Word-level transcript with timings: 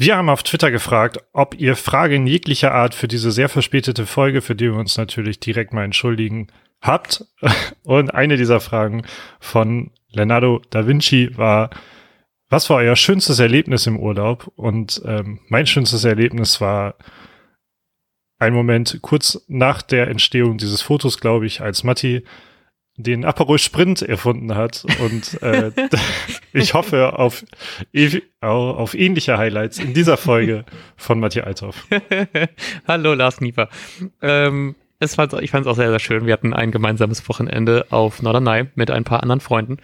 Wir 0.00 0.16
haben 0.16 0.28
auf 0.28 0.44
Twitter 0.44 0.70
gefragt, 0.70 1.18
ob 1.32 1.58
ihr 1.58 1.74
Fragen 1.74 2.28
jeglicher 2.28 2.72
Art 2.72 2.94
für 2.94 3.08
diese 3.08 3.32
sehr 3.32 3.48
verspätete 3.48 4.06
Folge, 4.06 4.42
für 4.42 4.54
die 4.54 4.66
wir 4.66 4.78
uns 4.78 4.96
natürlich 4.96 5.40
direkt 5.40 5.72
mal 5.72 5.84
entschuldigen, 5.84 6.46
habt. 6.80 7.24
Und 7.82 8.14
eine 8.14 8.36
dieser 8.36 8.60
Fragen 8.60 9.02
von 9.40 9.90
Leonardo 10.12 10.62
da 10.70 10.86
Vinci 10.86 11.36
war, 11.36 11.70
was 12.48 12.70
war 12.70 12.76
euer 12.76 12.94
schönstes 12.94 13.40
Erlebnis 13.40 13.88
im 13.88 13.98
Urlaub? 13.98 14.52
Und 14.54 15.02
ähm, 15.04 15.40
mein 15.48 15.66
schönstes 15.66 16.04
Erlebnis 16.04 16.60
war 16.60 16.94
ein 18.38 18.54
Moment 18.54 19.00
kurz 19.02 19.44
nach 19.48 19.82
der 19.82 20.06
Entstehung 20.06 20.58
dieses 20.58 20.80
Fotos, 20.80 21.18
glaube 21.18 21.46
ich, 21.46 21.60
als 21.60 21.82
Matti 21.82 22.24
den 22.98 23.24
Aperol 23.24 23.58
Sprint 23.58 24.02
erfunden 24.02 24.54
hat. 24.54 24.84
Und 25.00 25.40
äh, 25.42 25.70
ich 26.52 26.74
hoffe 26.74 27.18
auf, 27.18 27.44
auf 28.40 28.94
ähnliche 28.94 29.38
Highlights 29.38 29.78
in 29.78 29.94
dieser 29.94 30.16
Folge 30.16 30.64
von 30.96 31.20
Matthias 31.20 31.46
Althoff. 31.46 31.86
Hallo 32.88 33.14
Lars 33.14 33.40
Nieper. 33.40 33.68
Ähm, 34.20 34.74
es 34.98 35.14
fand, 35.14 35.32
ich 35.34 35.52
fand 35.52 35.64
es 35.64 35.70
auch 35.72 35.76
sehr, 35.76 35.90
sehr 35.90 36.00
schön. 36.00 36.26
Wir 36.26 36.32
hatten 36.32 36.52
ein 36.52 36.72
gemeinsames 36.72 37.26
Wochenende 37.28 37.86
auf 37.90 38.20
Norderney 38.20 38.66
mit 38.74 38.90
ein 38.90 39.04
paar 39.04 39.22
anderen 39.22 39.40
Freunden. 39.40 39.78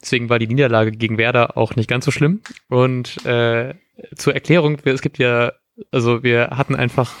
Deswegen 0.00 0.30
war 0.30 0.38
die 0.38 0.46
Niederlage 0.46 0.92
gegen 0.92 1.18
Werder 1.18 1.58
auch 1.58 1.76
nicht 1.76 1.88
ganz 1.90 2.06
so 2.06 2.10
schlimm. 2.10 2.40
Und 2.68 3.24
äh, 3.26 3.74
zur 4.14 4.34
Erklärung, 4.34 4.78
es 4.84 5.02
gibt 5.02 5.18
ja, 5.18 5.52
also 5.90 6.22
wir 6.22 6.50
hatten 6.52 6.74
einfach 6.74 7.12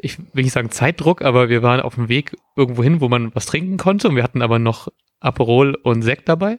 ich 0.00 0.18
will 0.18 0.44
nicht 0.44 0.52
sagen 0.52 0.70
Zeitdruck, 0.70 1.22
aber 1.22 1.48
wir 1.48 1.62
waren 1.62 1.80
auf 1.80 1.96
dem 1.96 2.08
Weg 2.08 2.36
irgendwo 2.56 2.82
hin, 2.82 3.00
wo 3.00 3.08
man 3.08 3.34
was 3.34 3.46
trinken 3.46 3.76
konnte 3.76 4.08
und 4.08 4.16
wir 4.16 4.22
hatten 4.22 4.42
aber 4.42 4.58
noch 4.58 4.88
Aperol 5.20 5.74
und 5.74 6.02
Sekt 6.02 6.28
dabei. 6.28 6.58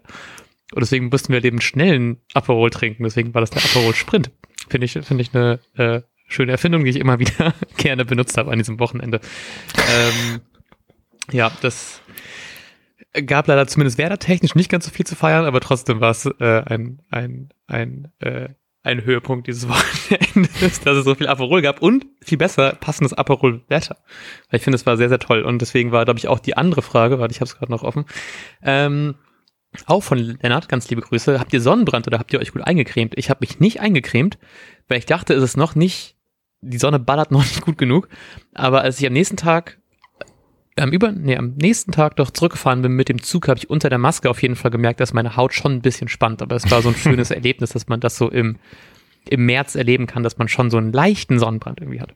Und 0.73 0.81
deswegen 0.81 1.07
mussten 1.07 1.33
wir 1.33 1.41
den 1.41 1.61
schnellen 1.61 2.17
Aperol 2.33 2.69
trinken. 2.69 3.03
Deswegen 3.03 3.33
war 3.33 3.41
das 3.41 3.49
der 3.49 3.63
Aperol 3.63 3.95
Sprint. 3.95 4.31
Finde 4.67 4.85
ich, 4.85 4.93
finde 4.93 5.21
ich 5.21 5.33
eine 5.33 5.59
äh, 5.75 6.01
schöne 6.27 6.51
Erfindung, 6.51 6.83
die 6.83 6.91
ich 6.91 6.97
immer 6.97 7.19
wieder 7.19 7.53
gerne 7.77 8.05
benutzt 8.05 8.37
habe 8.37 8.51
an 8.51 8.59
diesem 8.59 8.79
Wochenende. 8.79 9.19
ähm, 9.91 10.41
ja, 11.31 11.51
das 11.61 12.01
gab 13.25 13.47
leider 13.47 13.67
zumindest 13.67 13.97
werdertechnisch 13.97 14.55
nicht 14.55 14.69
ganz 14.69 14.85
so 14.85 14.91
viel 14.91 15.05
zu 15.05 15.15
feiern, 15.15 15.45
aber 15.45 15.59
trotzdem 15.61 15.99
war 15.99 16.11
es 16.11 16.25
äh, 16.25 16.63
ein, 16.65 17.01
ein, 17.09 17.49
ein 17.67 18.11
äh, 18.19 18.49
ein 18.83 19.03
Höhepunkt 19.03 19.47
dieses 19.47 19.67
Wochenendes, 19.69 20.81
dass 20.81 20.97
es 20.97 21.05
so 21.05 21.15
viel 21.15 21.27
Aperol 21.27 21.61
gab 21.61 21.81
und 21.81 22.05
viel 22.21 22.37
besser 22.37 22.73
passendes 22.73 23.13
Aperol-Wetter. 23.13 23.97
Weil 24.49 24.57
ich 24.57 24.63
finde, 24.63 24.75
es 24.75 24.85
war 24.85 24.97
sehr, 24.97 25.09
sehr 25.09 25.19
toll. 25.19 25.43
Und 25.43 25.59
deswegen 25.61 25.91
war, 25.91 26.05
glaube 26.05 26.19
ich, 26.19 26.27
auch 26.27 26.39
die 26.39 26.57
andere 26.57 26.81
Frage, 26.81 27.19
weil 27.19 27.31
ich 27.31 27.37
habe 27.37 27.45
es 27.45 27.57
gerade 27.57 27.71
noch 27.71 27.83
offen, 27.83 28.05
ähm, 28.63 29.15
auch 29.85 30.01
von 30.01 30.17
Lennart, 30.17 30.67
ganz 30.67 30.89
liebe 30.89 31.01
Grüße. 31.01 31.39
Habt 31.39 31.53
ihr 31.53 31.61
Sonnenbrand 31.61 32.07
oder 32.07 32.17
habt 32.17 32.33
ihr 32.33 32.39
euch 32.39 32.51
gut 32.51 32.63
eingecremt? 32.63 33.13
Ich 33.17 33.29
habe 33.29 33.41
mich 33.41 33.59
nicht 33.59 33.79
eingecremt, 33.79 34.39
weil 34.87 34.97
ich 34.97 35.05
dachte, 35.05 35.33
es 35.33 35.43
ist 35.43 35.57
noch 35.57 35.75
nicht, 35.75 36.15
die 36.61 36.79
Sonne 36.79 36.99
ballert 36.99 37.31
noch 37.31 37.43
nicht 37.43 37.61
gut 37.61 37.77
genug. 37.77 38.09
Aber 38.53 38.81
als 38.81 38.99
ich 38.99 39.05
am 39.05 39.13
nächsten 39.13 39.37
Tag 39.37 39.79
am 40.79 40.91
über, 40.91 41.11
nee, 41.11 41.37
am 41.37 41.55
nächsten 41.55 41.91
Tag 41.91 42.15
doch 42.15 42.31
zurückgefahren 42.31 42.81
bin 42.81 42.93
mit 42.93 43.09
dem 43.09 43.21
Zug, 43.21 43.47
habe 43.47 43.57
ich 43.57 43.69
unter 43.69 43.89
der 43.89 43.97
Maske 43.97 44.29
auf 44.29 44.41
jeden 44.41 44.55
Fall 44.55 44.71
gemerkt, 44.71 44.99
dass 44.99 45.13
meine 45.13 45.35
Haut 45.35 45.53
schon 45.53 45.73
ein 45.73 45.81
bisschen 45.81 46.07
spannt. 46.07 46.41
Aber 46.41 46.55
es 46.55 46.69
war 46.71 46.81
so 46.81 46.89
ein 46.89 46.95
schönes 46.95 47.31
Erlebnis, 47.31 47.71
dass 47.71 47.87
man 47.87 47.99
das 47.99 48.17
so 48.17 48.29
im, 48.29 48.57
im 49.29 49.45
März 49.45 49.75
erleben 49.75 50.07
kann, 50.07 50.23
dass 50.23 50.37
man 50.37 50.47
schon 50.47 50.69
so 50.69 50.77
einen 50.77 50.93
leichten 50.93 51.39
Sonnenbrand 51.39 51.79
irgendwie 51.79 52.01
hat. 52.01 52.13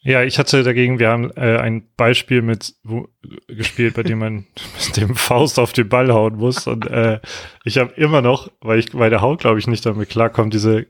Ja, 0.00 0.22
ich 0.22 0.38
hatte 0.38 0.62
dagegen, 0.62 0.98
wir 0.98 1.08
haben 1.08 1.30
äh, 1.32 1.58
ein 1.58 1.86
Beispiel 1.96 2.40
mit 2.40 2.74
wo, 2.82 3.08
gespielt, 3.46 3.94
bei 3.94 4.02
dem 4.02 4.18
man 4.18 4.46
mit 4.86 4.96
dem 4.96 5.14
Faust 5.14 5.58
auf 5.58 5.72
den 5.72 5.88
Ball 5.88 6.12
hauen 6.12 6.36
muss. 6.36 6.66
Und 6.66 6.86
äh, 6.86 7.20
ich 7.64 7.78
habe 7.78 7.92
immer 7.94 8.22
noch, 8.22 8.50
weil 8.60 8.78
ich 8.78 8.92
bei 8.92 9.10
der 9.10 9.20
Haut, 9.20 9.40
glaube 9.40 9.58
ich, 9.58 9.66
nicht 9.66 9.84
damit 9.84 10.08
klarkomme, 10.08 10.50
diese 10.50 10.86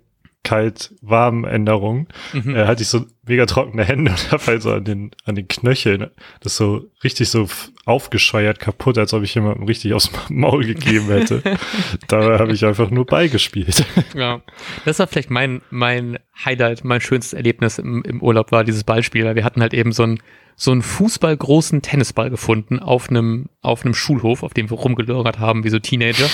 Kalt-Warm-Änderung, 0.49 2.07
mhm. 2.33 2.57
äh, 2.57 2.65
hatte 2.65 2.81
ich 2.81 2.89
so 2.89 3.05
mega 3.27 3.45
trockene 3.45 3.85
Hände 3.85 4.11
und 4.13 4.33
habe 4.33 4.47
halt 4.47 4.63
so 4.63 4.73
an 4.73 4.85
den, 4.85 5.11
an 5.27 5.35
den 5.35 5.47
Knöcheln 5.47 6.07
das 6.41 6.57
so 6.57 6.87
richtig 7.05 7.29
so 7.29 7.49
aufgescheuert 7.85 8.59
kaputt, 8.59 8.97
als 8.97 9.13
ob 9.13 9.23
ich 9.25 9.35
jemandem 9.35 9.65
richtig 9.65 9.93
aufs 9.93 10.11
Maul 10.31 10.65
gegeben 10.65 11.09
hätte. 11.09 11.43
Dabei 12.09 12.39
habe 12.39 12.53
ich 12.53 12.65
einfach 12.65 12.89
nur 12.89 13.05
beigespielt. 13.05 13.85
Ja, 14.15 14.41
das 14.87 14.99
war 15.01 15.07
vielleicht 15.07 15.31
mein, 15.31 15.61
mein 15.69 16.19
Highlight, 16.43 16.83
mein 16.83 17.03
schönstes 17.03 17.35
Erlebnis 17.35 17.79
im, 17.79 18.03
im 18.05 18.23
Urlaub 18.23 18.51
war 18.51 18.65
dieses 18.65 18.85
Ballspiel, 18.85 19.27
weil 19.27 19.37
wir 19.37 19.45
hatten 19.45 19.61
halt 19.61 19.75
eben 19.75 19.93
so 19.93 20.03
einen 20.03 20.19
so 20.61 20.73
einen 20.73 20.83
fußballgroßen 20.83 21.83
Tennisball 21.83 22.31
gefunden 22.31 22.81
auf 22.81 23.11
einem 23.11 23.49
auf 23.61 23.85
einem 23.85 23.95
Schulhof, 23.95 24.43
auf 24.43 24.55
dem 24.55 24.71
wir 24.71 24.77
rumgelungert 24.77 25.39
haben 25.39 25.63
wie 25.63 25.69
so 25.69 25.79
Teenager. 25.79 26.29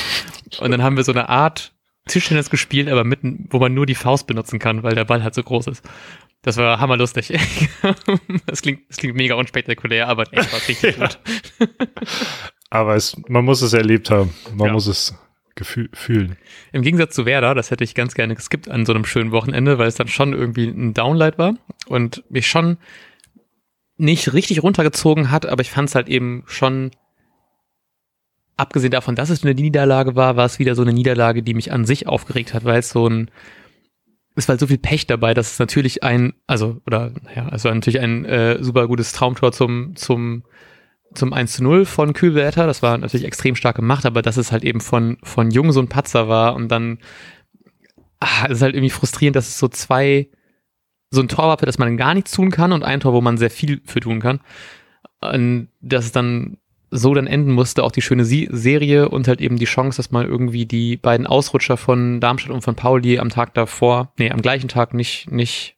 Und 0.61 0.71
dann 0.71 0.83
haben 0.83 0.97
wir 0.97 1.05
so 1.05 1.13
eine 1.13 1.29
Art 1.29 1.74
Tischtennis 2.07 2.51
gespielt, 2.51 2.89
aber 2.89 3.05
mitten, 3.05 3.47
wo 3.51 3.59
man 3.59 3.73
nur 3.73 3.87
die 3.87 3.95
Faust 3.95 4.27
benutzen 4.27 4.59
kann, 4.59 4.83
weil 4.83 4.95
der 4.95 5.05
Ball 5.05 5.23
halt 5.23 5.35
so 5.35 5.43
groß 5.43 5.69
ist. 5.69 5.85
Das 6.43 6.59
war 6.59 6.79
hammerlustig. 6.79 7.29
das, 8.47 8.61
klingt, 8.61 8.83
das 8.91 8.99
klingt 8.99 9.17
mega 9.17 9.35
unspektakulär, 9.35 10.09
aber 10.09 10.31
echt 10.33 10.53
war 10.53 10.61
richtig 10.69 10.97
ja. 10.99 11.07
gut. 11.07 11.19
aber 12.69 12.95
es, 12.97 13.17
man 13.29 13.45
muss 13.45 13.63
es 13.63 13.73
erlebt 13.73 14.11
haben. 14.11 14.35
Man 14.55 14.69
ja. 14.69 14.73
muss 14.75 14.87
es 14.87 15.15
fühlen. 15.63 16.37
Im 16.73 16.83
Gegensatz 16.83 17.15
zu 17.15 17.27
Werder, 17.27 17.55
das 17.55 17.71
hätte 17.71 17.85
ich 17.85 17.95
ganz 17.95 18.15
gerne 18.15 18.35
geskippt 18.35 18.69
an 18.69 18.85
so 18.85 18.93
einem 18.93 19.05
schönen 19.05 19.31
Wochenende, 19.31 19.79
weil 19.79 19.87
es 19.87 19.95
dann 19.95 20.09
schon 20.09 20.33
irgendwie 20.33 20.67
ein 20.67 20.95
Downlight 20.95 21.39
war 21.39 21.55
und 21.87 22.25
mich 22.29 22.49
schon 22.49 22.79
nicht 23.97 24.33
richtig 24.33 24.63
runtergezogen 24.63 25.31
hat, 25.31 25.47
aber 25.47 25.63
ich 25.63 25.71
fand 25.71 25.89
es 25.89 25.95
halt 25.95 26.09
eben 26.09 26.43
schon 26.47 26.91
abgesehen 28.57 28.91
davon, 28.91 29.17
dass 29.17 29.31
es 29.31 29.43
eine 29.43 29.55
Niederlage 29.55 30.17
war, 30.17 30.37
war 30.37 30.47
es 30.47 30.59
wieder 30.59 30.75
so 30.75 30.83
eine 30.83 30.93
Niederlage, 30.93 31.43
die 31.43 31.55
mich 31.55 31.73
an 31.73 31.85
sich 31.85 32.07
aufgeregt 32.07 32.55
hat, 32.55 32.65
weil 32.65 32.79
es 32.79 32.91
so 32.91 33.09
ein, 33.09 33.31
es 34.37 34.49
war 34.49 34.59
so 34.59 34.67
viel 34.67 34.79
Pech 34.79 35.07
dabei, 35.07 35.35
dass 35.35 35.53
es 35.53 35.59
natürlich 35.59 36.03
ein, 36.03 36.35
also, 36.47 36.81
oder, 36.87 37.13
ja, 37.35 37.49
also 37.49 37.69
natürlich 37.69 38.01
ein 38.01 38.25
äh, 38.25 38.63
super 38.63 38.87
gutes 38.89 39.13
Traumtor 39.13 39.53
zum, 39.53 39.95
zum, 39.97 40.45
zum 41.15 41.33
1 41.33 41.53
zu 41.53 41.63
0 41.63 41.85
von 41.85 42.13
Kühlwerter. 42.13 42.67
Das 42.67 42.83
war 42.83 42.99
natürlich 42.99 43.27
extrem 43.27 43.55
stark 43.55 43.77
gemacht, 43.77 44.07
aber 44.07 44.23
dass 44.23 44.37
es 44.37 44.51
halt 44.51 44.65
eben 44.65 44.81
von, 44.81 45.19
von 45.23 45.51
Jung 45.51 45.73
so 45.73 45.81
ein 45.81 45.89
Patzer 45.89 46.29
war 46.29 46.55
und 46.55 46.69
dann, 46.69 46.99
ah, 48.21 48.47
es 48.47 48.59
ist 48.59 48.63
halt 48.63 48.75
irgendwie 48.75 48.91
frustrierend, 48.91 49.37
dass 49.37 49.49
es 49.49 49.59
so 49.59 49.69
zwei, 49.69 50.29
so 51.11 51.21
ein 51.21 51.29
Tor 51.29 51.49
war, 51.49 51.59
für 51.59 51.67
das 51.67 51.79
man 51.79 51.97
gar 51.97 52.15
nichts 52.15 52.33
tun 52.33 52.51
kann 52.51 52.73
und 52.73 52.83
ein 52.83 53.01
Tor, 53.01 53.13
wo 53.13 53.21
man 53.21 53.39
sehr 53.39 53.51
viel 53.51 53.83
für 53.85 54.01
tun 54.01 54.21
kann. 54.21 54.41
Und 55.21 55.69
dass 55.81 56.05
es 56.05 56.13
dann 56.13 56.59
so 56.95 57.13
dann 57.13 57.27
enden 57.27 57.53
musste, 57.53 57.83
auch 57.83 57.93
die 57.93 58.03
schöne 58.03 58.25
Serie 58.25 59.09
und 59.09 59.27
halt 59.29 59.41
eben 59.41 59.59
die 59.59 59.65
Chance, 59.65 59.97
dass 59.97 60.11
man 60.11 60.27
irgendwie 60.27 60.65
die 60.65 60.97
beiden 60.97 61.27
Ausrutscher 61.27 61.77
von 61.77 62.21
Darmstadt 62.21 62.53
und 62.53 62.63
von 62.63 62.77
Pauli 62.77 63.19
am 63.19 63.31
Tag 63.31 63.55
davor, 63.55 64.13
nee, 64.19 64.31
am 64.31 64.43
gleichen 64.43 64.69
Tag 64.69 64.95
nicht, 64.95 65.31
nicht 65.31 65.77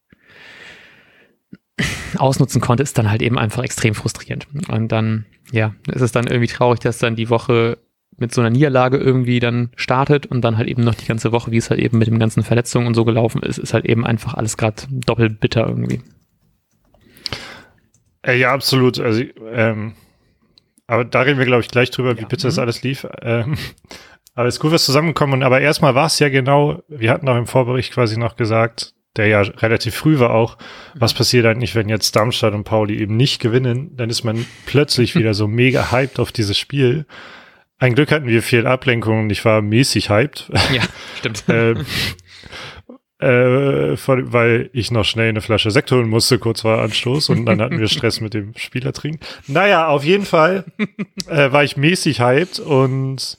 ausnutzen 2.19 2.60
konnte, 2.60 2.82
ist 2.82 2.99
dann 2.99 3.10
halt 3.10 3.22
eben 3.22 3.38
einfach 3.38 3.62
extrem 3.62 3.94
frustrierend. 3.94 4.47
Und 4.69 4.93
dann, 4.93 5.26
ja, 5.53 5.75
ist 5.88 6.03
es 6.03 6.12
dann 6.12 6.26
irgendwie 6.26 6.53
traurig, 6.53 6.81
dass 6.81 6.99
dann 6.99 7.16
die 7.16 7.31
Woche 7.31 7.78
mit 8.19 8.32
so 8.32 8.41
einer 8.41 8.50
Niederlage 8.50 8.97
irgendwie 8.97 9.41
dann 9.41 9.71
startet 9.76 10.26
und 10.26 10.43
dann 10.43 10.56
halt 10.56 10.69
eben 10.69 10.82
noch 10.82 10.94
die 10.94 11.06
ganze 11.06 11.32
Woche, 11.32 11.50
wie 11.50 11.59
es 11.59 11.71
halt 11.71 11.81
eben 11.81 11.99
mit 11.99 12.09
den 12.09 12.19
ganzen 12.19 12.43
Verletzungen 12.43 12.87
und 12.87 12.94
so 12.94 13.05
gelaufen 13.05 13.43
ist, 13.43 13.59
ist 13.59 13.75
halt 13.75 13.84
eben 13.84 14.06
einfach 14.06 14.34
alles 14.34 14.56
gerade 14.56 14.82
doppelt 14.91 15.41
bitter 15.41 15.66
irgendwie. 15.69 16.00
Äh, 18.22 18.38
ja, 18.38 18.53
absolut. 18.53 18.99
Also, 18.99 19.22
ähm, 19.53 19.93
aber 20.86 21.04
da 21.04 21.22
reden 21.22 21.38
wir, 21.38 21.47
glaube 21.47 21.62
ich, 21.62 21.69
gleich 21.69 21.91
drüber, 21.91 22.10
ja. 22.10 22.19
wie 22.19 22.24
bitte 22.24 22.47
das 22.47 22.56
mhm. 22.56 22.62
alles 22.62 22.82
lief. 22.82 23.06
Ähm, 23.22 23.56
aber 24.34 24.48
es 24.48 24.56
ist 24.56 24.60
gut, 24.60 24.72
was 24.72 24.84
zusammengekommen. 24.84 25.42
Aber 25.42 25.60
erstmal 25.60 25.94
war 25.94 26.06
es 26.06 26.19
ja 26.19 26.28
genau, 26.28 26.82
wir 26.88 27.10
hatten 27.10 27.28
auch 27.28 27.36
im 27.36 27.47
Vorbericht 27.47 27.92
quasi 27.92 28.19
noch 28.19 28.36
gesagt, 28.36 28.94
der 29.16 29.26
ja 29.28 29.41
relativ 29.41 29.94
früh 29.94 30.19
war 30.19 30.30
auch, 30.30 30.58
was 30.94 31.14
passiert 31.14 31.46
eigentlich, 31.46 31.75
wenn 31.75 31.88
jetzt 31.88 32.14
Darmstadt 32.16 32.52
und 32.52 32.64
Pauli 32.64 32.98
eben 32.98 33.16
nicht 33.16 33.41
gewinnen, 33.41 33.96
dann 33.96 34.10
ist 34.10 34.25
man 34.25 34.46
plötzlich 34.66 35.14
wieder 35.14 35.34
so 35.34 35.48
mega 35.48 35.91
hyped 35.91 36.19
auf 36.20 36.32
dieses 36.32 36.58
Spiel. 36.58 37.06
Ein 37.78 37.94
Glück 37.94 38.11
hatten 38.11 38.26
wir 38.26 38.43
viel 38.43 38.66
Ablenkung 38.66 39.20
und 39.20 39.31
ich 39.31 39.44
war 39.44 39.61
mäßig 39.61 40.08
hyped. 40.08 40.50
Ja, 40.72 40.82
stimmt. 41.19 41.44
ähm, 41.49 41.84
äh, 43.18 43.96
weil 43.96 44.70
ich 44.72 44.90
noch 44.90 45.04
schnell 45.04 45.30
eine 45.30 45.40
Flasche 45.40 45.70
Sekt 45.70 45.90
holen 45.90 46.08
musste, 46.08 46.38
kurz 46.38 46.62
vor 46.62 46.80
Anstoß 46.82 47.30
und 47.30 47.46
dann 47.46 47.60
hatten 47.60 47.78
wir 47.78 47.88
Stress 47.88 48.20
mit 48.20 48.34
dem 48.34 48.54
Spieler 48.56 48.92
trinken. 48.92 49.20
Naja, 49.46 49.88
auf 49.88 50.04
jeden 50.04 50.26
Fall 50.26 50.64
äh, 51.28 51.50
war 51.50 51.64
ich 51.64 51.76
mäßig 51.76 52.20
hyped 52.20 52.60
und 52.60 53.38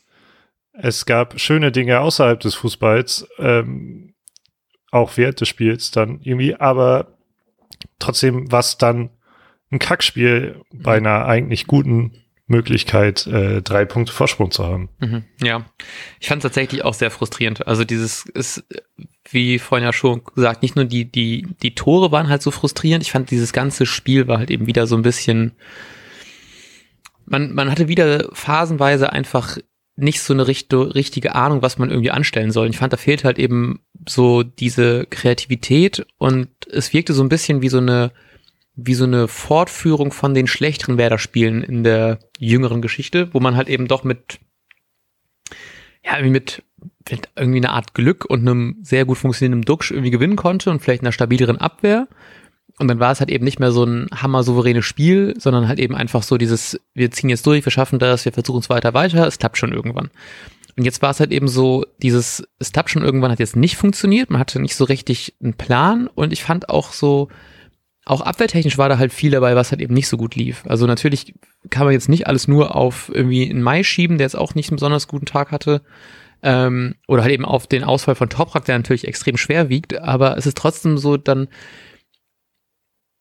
es 0.73 1.05
gab 1.05 1.39
schöne 1.39 1.71
Dinge 1.71 1.99
außerhalb 1.99 2.39
des 2.39 2.55
Fußballs, 2.55 3.27
ähm, 3.39 4.13
auch 4.91 5.17
während 5.17 5.41
des 5.41 5.49
Spiels 5.49 5.91
dann 5.91 6.21
irgendwie, 6.21 6.55
aber 6.55 7.17
trotzdem 7.99 8.51
was 8.51 8.77
dann 8.77 9.09
ein 9.71 9.79
Kackspiel 9.79 10.61
bei 10.71 10.97
einer 10.97 11.25
eigentlich 11.25 11.67
guten 11.67 12.23
Möglichkeit, 12.47 13.27
äh, 13.27 13.61
drei 13.61 13.85
Punkte 13.85 14.13
Vorsprung 14.13 14.51
zu 14.51 14.65
haben. 14.65 14.89
Mhm, 14.99 15.23
ja, 15.43 15.65
ich 16.19 16.27
fand 16.27 16.39
es 16.39 16.43
tatsächlich 16.43 16.83
auch 16.83 16.93
sehr 16.93 17.11
frustrierend. 17.11 17.67
Also 17.67 17.83
dieses 17.83 18.25
ist, 18.25 18.63
wie 19.29 19.59
vorhin 19.59 19.85
ja 19.85 19.91
schon 19.91 20.23
gesagt, 20.23 20.61
nicht 20.61 20.75
nur 20.75 20.85
die, 20.85 21.05
die, 21.11 21.45
die 21.61 21.75
Tore 21.75 22.11
waren 22.11 22.29
halt 22.29 22.41
so 22.41 22.51
frustrierend, 22.51 23.03
ich 23.03 23.11
fand 23.11 23.31
dieses 23.31 23.51
ganze 23.51 23.85
Spiel 23.85 24.27
war 24.27 24.37
halt 24.39 24.49
eben 24.49 24.65
wieder 24.65 24.87
so 24.87 24.95
ein 24.95 25.01
bisschen, 25.01 25.53
man, 27.25 27.53
man 27.53 27.69
hatte 27.69 27.89
wieder 27.89 28.29
phasenweise 28.31 29.11
einfach 29.11 29.57
nicht 29.97 30.21
so 30.21 30.33
eine 30.33 30.47
richt 30.47 30.73
richtige 30.73 31.35
Ahnung, 31.35 31.61
was 31.63 31.77
man 31.79 31.89
irgendwie 31.89 32.11
anstellen 32.11 32.51
soll. 32.51 32.69
Ich 32.69 32.77
fand, 32.77 32.93
da 32.93 32.97
fehlt 32.97 33.23
halt 33.23 33.39
eben 33.39 33.81
so 34.07 34.43
diese 34.43 35.05
Kreativität 35.07 36.05
und 36.17 36.49
es 36.71 36.93
wirkte 36.93 37.13
so 37.13 37.23
ein 37.23 37.29
bisschen 37.29 37.61
wie 37.61 37.69
so 37.69 37.79
eine 37.79 38.11
wie 38.77 38.93
so 38.93 39.03
eine 39.03 39.27
Fortführung 39.27 40.13
von 40.13 40.33
den 40.33 40.47
schlechteren 40.47 40.97
Werder-Spielen 40.97 41.63
in 41.63 41.83
der 41.83 42.19
jüngeren 42.39 42.81
Geschichte, 42.81 43.33
wo 43.33 43.39
man 43.39 43.57
halt 43.57 43.67
eben 43.67 43.87
doch 43.87 44.03
mit 44.03 44.39
ja, 46.07 46.13
irgendwie 46.13 46.31
mit, 46.31 46.63
mit 47.09 47.29
irgendwie 47.35 47.57
eine 47.57 47.71
Art 47.71 47.93
Glück 47.93 48.25
und 48.25 48.41
einem 48.41 48.77
sehr 48.81 49.05
gut 49.05 49.17
funktionierenden 49.17 49.65
Duxch 49.65 49.91
irgendwie 49.91 50.11
gewinnen 50.11 50.37
konnte 50.37 50.69
und 50.69 50.79
vielleicht 50.79 51.01
einer 51.01 51.11
stabileren 51.11 51.57
Abwehr. 51.57 52.07
Und 52.79 52.87
dann 52.87 52.99
war 52.99 53.11
es 53.11 53.19
halt 53.19 53.31
eben 53.31 53.43
nicht 53.43 53.59
mehr 53.59 53.71
so 53.71 53.83
ein 53.83 54.07
hammer-souveränes 54.13 54.85
Spiel, 54.85 55.33
sondern 55.39 55.67
halt 55.67 55.79
eben 55.79 55.95
einfach 55.95 56.21
so 56.21 56.37
dieses, 56.37 56.79
wir 56.93 57.09
ziehen 57.11 57.29
jetzt 57.29 57.45
durch, 57.45 57.65
wir 57.65 57.71
schaffen 57.71 57.97
das, 57.97 58.23
wir 58.23 58.31
versuchen 58.31 58.59
es 58.59 58.69
weiter, 58.69 58.93
weiter, 58.93 59.25
es 59.25 59.39
klappt 59.39 59.57
schon 59.57 59.73
irgendwann. 59.73 60.11
Und 60.77 60.85
jetzt 60.85 61.01
war 61.01 61.09
es 61.09 61.19
halt 61.19 61.31
eben 61.31 61.47
so, 61.47 61.85
dieses, 62.03 62.47
es 62.59 62.71
klappt 62.71 62.91
schon 62.91 63.01
irgendwann 63.01 63.31
hat 63.31 63.39
jetzt 63.39 63.55
nicht 63.55 63.77
funktioniert, 63.77 64.29
man 64.29 64.39
hatte 64.39 64.61
nicht 64.61 64.75
so 64.75 64.85
richtig 64.85 65.33
einen 65.41 65.55
Plan 65.55 66.07
und 66.07 66.31
ich 66.31 66.43
fand 66.43 66.69
auch 66.69 66.93
so, 66.93 67.29
auch 68.07 68.21
abwehrtechnisch 68.21 68.77
war 68.77 68.89
da 68.89 68.97
halt 68.97 69.11
viel 69.11 69.31
dabei, 69.31 69.55
was 69.55 69.71
halt 69.71 69.81
eben 69.81 69.93
nicht 69.93 70.07
so 70.07 70.17
gut 70.17 70.35
lief. 70.35 70.63
Also 70.67 70.87
natürlich 70.87 71.33
kann 71.69 71.85
man 71.85 71.93
jetzt 71.93 72.07
nicht 72.07 72.27
alles 72.27 72.47
nur 72.47 72.75
auf 72.75 73.11
irgendwie 73.13 73.49
einen 73.49 73.61
Mai 73.61 73.83
schieben, 73.83 74.17
der 74.17 74.25
jetzt 74.25 74.37
auch 74.37 74.55
nicht 74.55 74.69
einen 74.69 74.77
besonders 74.77 75.07
guten 75.07 75.25
Tag 75.25 75.51
hatte. 75.51 75.81
Ähm, 76.41 76.95
oder 77.07 77.23
halt 77.23 77.33
eben 77.33 77.45
auf 77.45 77.67
den 77.67 77.83
Ausfall 77.83 78.15
von 78.15 78.29
Toprak, 78.29 78.65
der 78.65 78.77
natürlich 78.77 79.07
extrem 79.07 79.37
schwer 79.37 79.69
wiegt, 79.69 79.99
aber 79.99 80.37
es 80.37 80.45
ist 80.45 80.55
trotzdem 80.55 80.97
so 80.99 81.17
dann, 81.17 81.47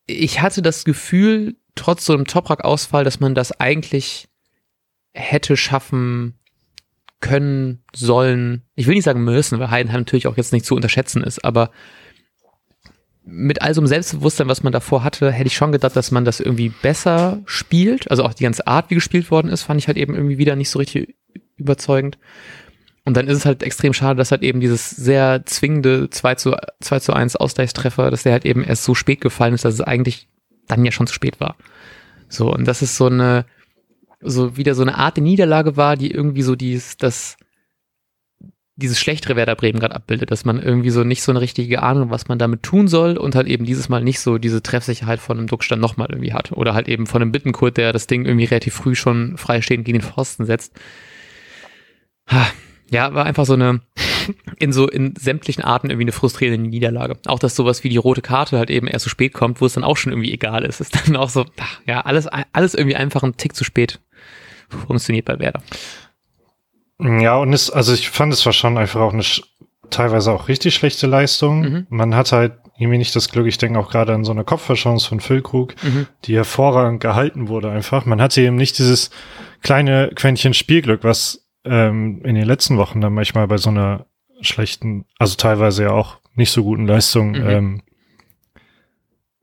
ich 0.06 0.42
hatte 0.42 0.60
das 0.60 0.84
Gefühl, 0.84 1.56
trotz 1.74 2.04
so 2.04 2.12
einem 2.12 2.26
Toprak-Ausfall, 2.26 3.04
dass 3.04 3.18
man 3.18 3.34
das 3.34 3.58
eigentlich 3.58 4.28
hätte 5.14 5.56
schaffen 5.56 6.34
können, 7.20 7.82
sollen. 7.94 8.62
Ich 8.74 8.86
will 8.86 8.94
nicht 8.94 9.04
sagen 9.04 9.24
müssen, 9.24 9.58
weil 9.58 9.70
Heidenheim 9.70 10.02
natürlich 10.02 10.26
auch 10.26 10.36
jetzt 10.36 10.52
nicht 10.52 10.66
zu 10.66 10.76
unterschätzen 10.76 11.24
ist, 11.24 11.42
aber 11.44 11.70
mit 13.28 13.60
all 13.60 13.74
so 13.74 13.80
einem 13.80 13.88
Selbstbewusstsein, 13.88 14.48
was 14.48 14.62
man 14.62 14.72
davor 14.72 15.02
hatte, 15.02 15.32
hätte 15.32 15.48
ich 15.48 15.56
schon 15.56 15.72
gedacht, 15.72 15.96
dass 15.96 16.12
man 16.12 16.24
das 16.24 16.38
irgendwie 16.38 16.68
besser 16.68 17.40
spielt. 17.44 18.08
Also 18.10 18.24
auch 18.24 18.32
die 18.32 18.44
ganze 18.44 18.66
Art, 18.68 18.88
wie 18.88 18.94
gespielt 18.94 19.32
worden 19.32 19.48
ist, 19.48 19.64
fand 19.64 19.80
ich 19.80 19.88
halt 19.88 19.96
eben 19.96 20.14
irgendwie 20.14 20.38
wieder 20.38 20.54
nicht 20.54 20.70
so 20.70 20.78
richtig 20.78 21.16
überzeugend. 21.56 22.18
Und 23.04 23.16
dann 23.16 23.26
ist 23.26 23.38
es 23.38 23.44
halt 23.44 23.64
extrem 23.64 23.92
schade, 23.92 24.16
dass 24.16 24.30
halt 24.30 24.42
eben 24.42 24.60
dieses 24.60 24.90
sehr 24.90 25.44
zwingende 25.44 26.08
2 26.08 26.34
zu, 26.36 26.56
2 26.80 27.00
zu 27.00 27.12
1 27.12 27.36
Ausgleichstreffer, 27.36 28.10
dass 28.10 28.22
der 28.22 28.32
halt 28.32 28.44
eben 28.44 28.62
erst 28.62 28.84
so 28.84 28.94
spät 28.94 29.20
gefallen 29.20 29.54
ist, 29.54 29.64
dass 29.64 29.74
es 29.74 29.80
eigentlich 29.80 30.28
dann 30.68 30.84
ja 30.84 30.92
schon 30.92 31.06
zu 31.08 31.14
spät 31.14 31.40
war. 31.40 31.56
So, 32.28 32.52
und 32.52 32.64
das 32.64 32.82
ist 32.82 32.96
so 32.96 33.06
eine, 33.06 33.44
so 34.20 34.56
wieder 34.56 34.74
so 34.74 34.82
eine 34.82 34.98
Art 34.98 35.16
der 35.16 35.24
Niederlage 35.24 35.76
war, 35.76 35.96
die 35.96 36.10
irgendwie 36.10 36.42
so 36.42 36.54
dieses, 36.54 36.96
das, 36.96 37.36
dieses 38.76 39.00
schlechtere 39.00 39.36
Werder 39.36 39.54
Bremen 39.54 39.80
gerade 39.80 39.94
abbildet, 39.94 40.30
dass 40.30 40.44
man 40.44 40.60
irgendwie 40.60 40.90
so 40.90 41.02
nicht 41.02 41.22
so 41.22 41.32
eine 41.32 41.40
richtige 41.40 41.82
Ahnung, 41.82 42.10
was 42.10 42.28
man 42.28 42.38
damit 42.38 42.62
tun 42.62 42.88
soll 42.88 43.16
und 43.16 43.34
halt 43.34 43.46
eben 43.46 43.64
dieses 43.64 43.88
Mal 43.88 44.04
nicht 44.04 44.20
so 44.20 44.36
diese 44.36 44.62
Treffsicherheit 44.62 45.18
von 45.18 45.38
einem 45.38 45.46
Duckstand 45.46 45.80
nochmal 45.80 46.08
irgendwie 46.10 46.34
hat. 46.34 46.52
Oder 46.52 46.74
halt 46.74 46.86
eben 46.86 47.06
von 47.06 47.22
einem 47.22 47.32
Bittenkurt, 47.32 47.78
der 47.78 47.94
das 47.94 48.06
Ding 48.06 48.26
irgendwie 48.26 48.44
relativ 48.44 48.74
früh 48.74 48.94
schon 48.94 49.38
freistehend 49.38 49.86
gegen 49.86 50.00
den 50.00 50.06
Pfosten 50.06 50.44
setzt. 50.44 50.78
Ja, 52.90 53.14
war 53.14 53.24
einfach 53.24 53.46
so 53.46 53.54
eine, 53.54 53.80
in 54.58 54.72
so, 54.72 54.88
in 54.88 55.14
sämtlichen 55.16 55.64
Arten 55.64 55.90
irgendwie 55.90 56.04
eine 56.04 56.12
frustrierende 56.12 56.68
Niederlage. 56.68 57.16
Auch, 57.26 57.38
dass 57.38 57.56
sowas 57.56 57.82
wie 57.82 57.88
die 57.88 57.96
rote 57.96 58.22
Karte 58.22 58.58
halt 58.58 58.70
eben 58.70 58.86
erst 58.86 59.04
so 59.04 59.10
spät 59.10 59.32
kommt, 59.32 59.60
wo 59.60 59.66
es 59.66 59.72
dann 59.72 59.84
auch 59.84 59.96
schon 59.96 60.12
irgendwie 60.12 60.32
egal 60.32 60.64
ist, 60.64 60.80
ist 60.80 61.06
dann 61.06 61.16
auch 61.16 61.30
so, 61.30 61.46
ja, 61.86 62.02
alles, 62.02 62.28
alles 62.52 62.74
irgendwie 62.74 62.96
einfach 62.96 63.22
ein 63.22 63.36
Tick 63.36 63.56
zu 63.56 63.64
spät 63.64 64.00
funktioniert 64.68 65.24
bei 65.24 65.38
Werder. 65.38 65.62
Ja, 66.98 67.36
und 67.36 67.52
es, 67.52 67.70
also 67.70 67.92
ich 67.92 68.08
fand, 68.10 68.32
es 68.32 68.44
war 68.46 68.52
schon 68.52 68.78
einfach 68.78 69.00
auch 69.00 69.12
eine 69.12 69.24
teilweise 69.90 70.32
auch 70.32 70.48
richtig 70.48 70.74
schlechte 70.74 71.06
Leistung. 71.06 71.60
Mhm. 71.60 71.86
Man 71.90 72.14
hat 72.14 72.32
halt 72.32 72.54
irgendwie 72.78 72.98
nicht 72.98 73.16
das 73.16 73.30
Glück, 73.30 73.46
ich 73.46 73.58
denke 73.58 73.78
auch 73.78 73.90
gerade 73.90 74.14
an 74.14 74.24
so 74.24 74.32
eine 74.32 74.44
Kopfverchance 74.44 75.08
von 75.08 75.20
Füllkrug, 75.20 75.74
mhm. 75.82 76.06
die 76.24 76.36
hervorragend 76.36 77.00
gehalten 77.00 77.48
wurde 77.48 77.70
einfach. 77.70 78.04
Man 78.04 78.20
hatte 78.20 78.42
eben 78.42 78.56
nicht 78.56 78.78
dieses 78.78 79.10
kleine 79.62 80.10
Quäntchen 80.14 80.54
Spielglück, 80.54 81.02
was 81.02 81.46
ähm, 81.64 82.22
in 82.24 82.34
den 82.34 82.44
letzten 82.44 82.76
Wochen 82.76 83.00
dann 83.00 83.14
manchmal 83.14 83.46
bei 83.48 83.56
so 83.56 83.70
einer 83.70 84.06
schlechten, 84.40 85.06
also 85.18 85.36
teilweise 85.36 85.84
ja 85.84 85.90
auch 85.90 86.18
nicht 86.34 86.50
so 86.50 86.62
guten 86.64 86.86
Leistung, 86.86 87.30
mhm. 87.30 87.48
ähm, 87.48 87.82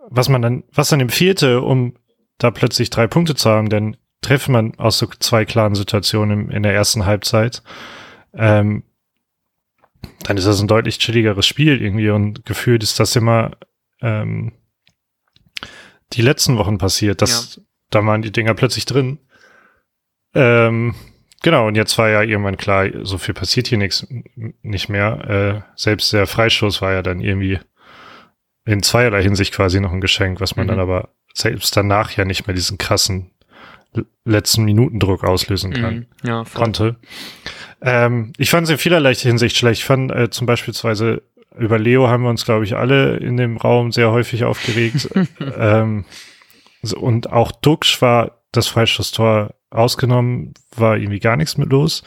was 0.09 0.29
man 0.29 0.41
dann, 0.41 0.63
was 0.71 0.89
dann 0.89 0.99
empfehlte, 0.99 1.61
um 1.61 1.95
da 2.37 2.51
plötzlich 2.51 2.89
drei 2.89 3.07
Punkte 3.07 3.35
zu 3.35 3.49
haben, 3.49 3.69
denn 3.69 3.97
trifft 4.23 4.49
man 4.49 4.73
aus 4.79 4.97
so 4.97 5.07
zwei 5.19 5.45
klaren 5.45 5.75
Situationen 5.75 6.49
in 6.49 6.63
der 6.63 6.73
ersten 6.73 7.05
Halbzeit, 7.05 7.61
ähm, 8.33 8.83
dann 10.23 10.37
ist 10.37 10.47
das 10.47 10.59
ein 10.59 10.67
deutlich 10.67 10.97
chilligeres 10.97 11.45
Spiel 11.45 11.81
irgendwie 11.81 12.09
und 12.09 12.45
gefühlt 12.45 12.81
ist 12.83 12.99
das 12.99 13.15
immer 13.15 13.51
ähm, 14.01 14.53
die 16.13 16.21
letzten 16.21 16.57
Wochen 16.57 16.77
passiert, 16.77 17.21
dass 17.21 17.55
ja. 17.55 17.63
da 17.89 18.05
waren 18.05 18.21
die 18.21 18.31
Dinger 18.31 18.53
plötzlich 18.53 18.85
drin. 18.85 19.19
Ähm, 20.33 20.95
genau, 21.41 21.67
und 21.67 21.75
jetzt 21.75 21.97
war 21.97 22.09
ja 22.09 22.21
irgendwann 22.21 22.57
klar, 22.57 22.89
so 23.03 23.17
viel 23.17 23.33
passiert 23.33 23.67
hier 23.67 23.77
nichts 23.77 24.07
nicht 24.35 24.89
mehr. 24.89 25.65
Äh, 25.65 25.79
selbst 25.79 26.13
der 26.13 26.27
Freistoß 26.27 26.81
war 26.81 26.93
ja 26.93 27.01
dann 27.01 27.19
irgendwie 27.19 27.59
in 28.65 28.81
zweierlei 28.81 29.21
Hinsicht 29.21 29.53
quasi 29.53 29.79
noch 29.79 29.91
ein 29.91 30.01
Geschenk, 30.01 30.39
was 30.39 30.55
man 30.55 30.67
mhm. 30.67 30.71
dann 30.71 30.79
aber 30.79 31.09
selbst 31.33 31.75
danach 31.75 32.11
ja 32.11 32.25
nicht 32.25 32.47
mehr 32.47 32.55
diesen 32.55 32.77
krassen 32.77 33.31
letzten 34.25 34.63
Minutendruck 34.63 35.23
auslösen 35.23 35.73
kann, 35.73 36.07
mm, 36.23 36.27
ja, 36.27 36.43
konnte. 36.53 36.97
Ähm, 37.81 38.33
ich 38.37 38.49
fand 38.49 38.65
es 38.65 38.71
in 38.71 38.77
vielerlei 38.77 39.13
Hinsicht 39.13 39.57
schlecht. 39.57 39.81
Ich 39.81 39.85
fand 39.85 40.11
äh, 40.11 40.29
zum 40.29 40.47
Beispiel 40.47 40.73
über 41.57 41.77
Leo 41.77 42.07
haben 42.07 42.23
wir 42.23 42.29
uns, 42.29 42.45
glaube 42.45 42.65
ich, 42.65 42.75
alle 42.75 43.17
in 43.17 43.37
dem 43.37 43.57
Raum 43.57 43.91
sehr 43.91 44.11
häufig 44.11 44.43
aufgeregt. 44.43 45.09
ähm, 45.57 46.05
und 46.95 47.31
auch 47.31 47.51
Duxch 47.51 48.01
war 48.01 48.43
das 48.51 48.67
Freistoßtor 48.67 49.53
ausgenommen, 49.69 50.53
war 50.75 50.97
irgendwie 50.97 51.19
gar 51.19 51.37
nichts 51.37 51.57
mit 51.57 51.71
los. 51.71 52.03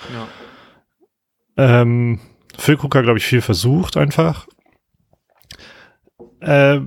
Ja. 1.56 1.82
Ähm, 1.82 2.20
Füllkrug 2.58 2.94
hat, 2.94 3.04
glaube 3.04 3.18
ich, 3.18 3.26
viel 3.26 3.40
versucht 3.40 3.96
einfach. 3.96 4.46
Äh, 6.40 6.80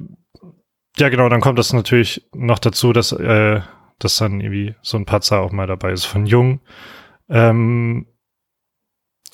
ja, 0.97 1.09
genau, 1.09 1.29
dann 1.29 1.41
kommt 1.41 1.59
das 1.59 1.73
natürlich 1.73 2.27
noch 2.33 2.59
dazu, 2.59 2.93
dass 2.93 3.11
äh, 3.11 3.61
dass 3.99 4.17
dann 4.17 4.41
irgendwie 4.41 4.75
so 4.81 4.97
ein 4.97 5.05
Patzer 5.05 5.39
auch 5.41 5.51
mal 5.51 5.67
dabei 5.67 5.91
ist 5.91 6.05
von 6.05 6.25
Jung. 6.25 6.61
Ähm, 7.29 8.07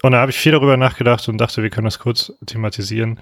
und 0.02 0.12
da 0.12 0.20
habe 0.20 0.32
ich 0.32 0.38
viel 0.38 0.52
darüber 0.52 0.78
nachgedacht 0.78 1.28
und 1.30 1.38
dachte, 1.38 1.64
wir 1.64 1.70
können 1.70 1.86
das 1.86 2.00
kurz 2.00 2.34
thematisieren. 2.46 3.20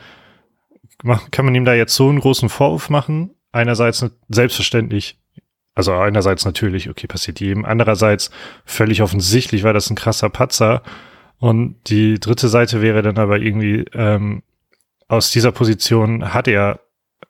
Kann 1.31 1.45
man 1.45 1.55
ihm 1.55 1.65
da 1.65 1.73
jetzt 1.73 1.95
so 1.95 2.09
einen 2.09 2.19
großen 2.19 2.49
Vorwurf 2.49 2.89
machen? 2.89 3.35
Einerseits 3.51 4.05
selbstverständlich, 4.29 5.19
also 5.75 5.93
einerseits 5.93 6.45
natürlich, 6.45 6.89
okay, 6.89 7.07
passiert 7.07 7.39
jedem. 7.39 7.65
Andererseits 7.65 8.31
völlig 8.65 9.01
offensichtlich 9.01 9.63
war 9.63 9.73
das 9.73 9.89
ein 9.89 9.95
krasser 9.95 10.29
Patzer. 10.29 10.83
Und 11.37 11.77
die 11.87 12.19
dritte 12.19 12.47
Seite 12.47 12.81
wäre 12.81 13.01
dann 13.01 13.17
aber 13.17 13.37
irgendwie, 13.39 13.85
ähm, 13.93 14.43
aus 15.07 15.31
dieser 15.31 15.51
Position 15.51 16.33
hat 16.33 16.47
er 16.47 16.79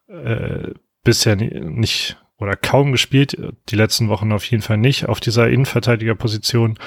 äh, 0.07 0.71
bisher 1.03 1.35
nicht 1.35 2.17
oder 2.43 2.55
kaum 2.55 2.91
gespielt, 2.91 3.37
die 3.69 3.75
letzten 3.75 4.09
Wochen 4.09 4.31
auf 4.31 4.43
jeden 4.45 4.61
Fall 4.61 4.77
nicht, 4.77 5.07
auf 5.07 5.19
dieser 5.19 5.49
Innenverteidigerposition. 5.49 6.77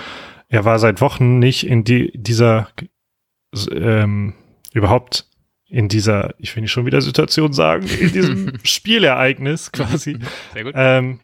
Er 0.49 0.65
war 0.65 0.79
seit 0.79 1.01
Wochen 1.01 1.39
nicht 1.39 1.67
in 1.67 1.83
die, 1.83 2.13
dieser, 2.15 2.69
ähm, 3.73 4.35
überhaupt 4.73 5.27
in 5.69 5.89
dieser, 5.89 6.35
ich 6.39 6.55
will 6.55 6.63
nicht 6.63 6.71
schon 6.71 6.87
wieder 6.87 7.01
Situation 7.01 7.53
sagen, 7.53 7.87
in 7.87 8.13
diesem 8.13 8.53
Spielereignis 8.63 9.73
quasi. 9.73 10.19
Sehr 10.53 10.65
gut. 10.65 10.75
Ähm, 10.77 11.21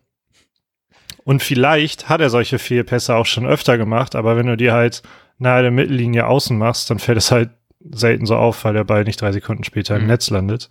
und 1.25 1.43
vielleicht 1.43 2.09
hat 2.09 2.21
er 2.21 2.31
solche 2.31 2.59
Fehlpässe 2.59 3.15
auch 3.15 3.27
schon 3.27 3.47
öfter 3.47 3.79
gemacht, 3.79 4.17
aber 4.17 4.37
wenn 4.37 4.47
du 4.47 4.57
die 4.57 4.73
halt 4.73 5.03
nahe 5.39 5.63
der 5.63 5.71
Mittellinie 5.71 6.27
außen 6.27 6.57
machst, 6.59 6.91
dann 6.91 6.99
fällt 6.99 7.19
es 7.19 7.31
halt 7.31 7.51
selten 7.91 8.27
so 8.27 8.37
auf, 8.37 8.65
weil 8.65 8.75
der 8.75 8.85
Ball 8.85 9.05
nicht 9.05 9.21
drei 9.21 9.33
Sekunden 9.33 9.65
später 9.65 9.95
mhm. 9.95 10.03
im 10.03 10.07
Netz 10.09 10.31
landet. 10.31 10.69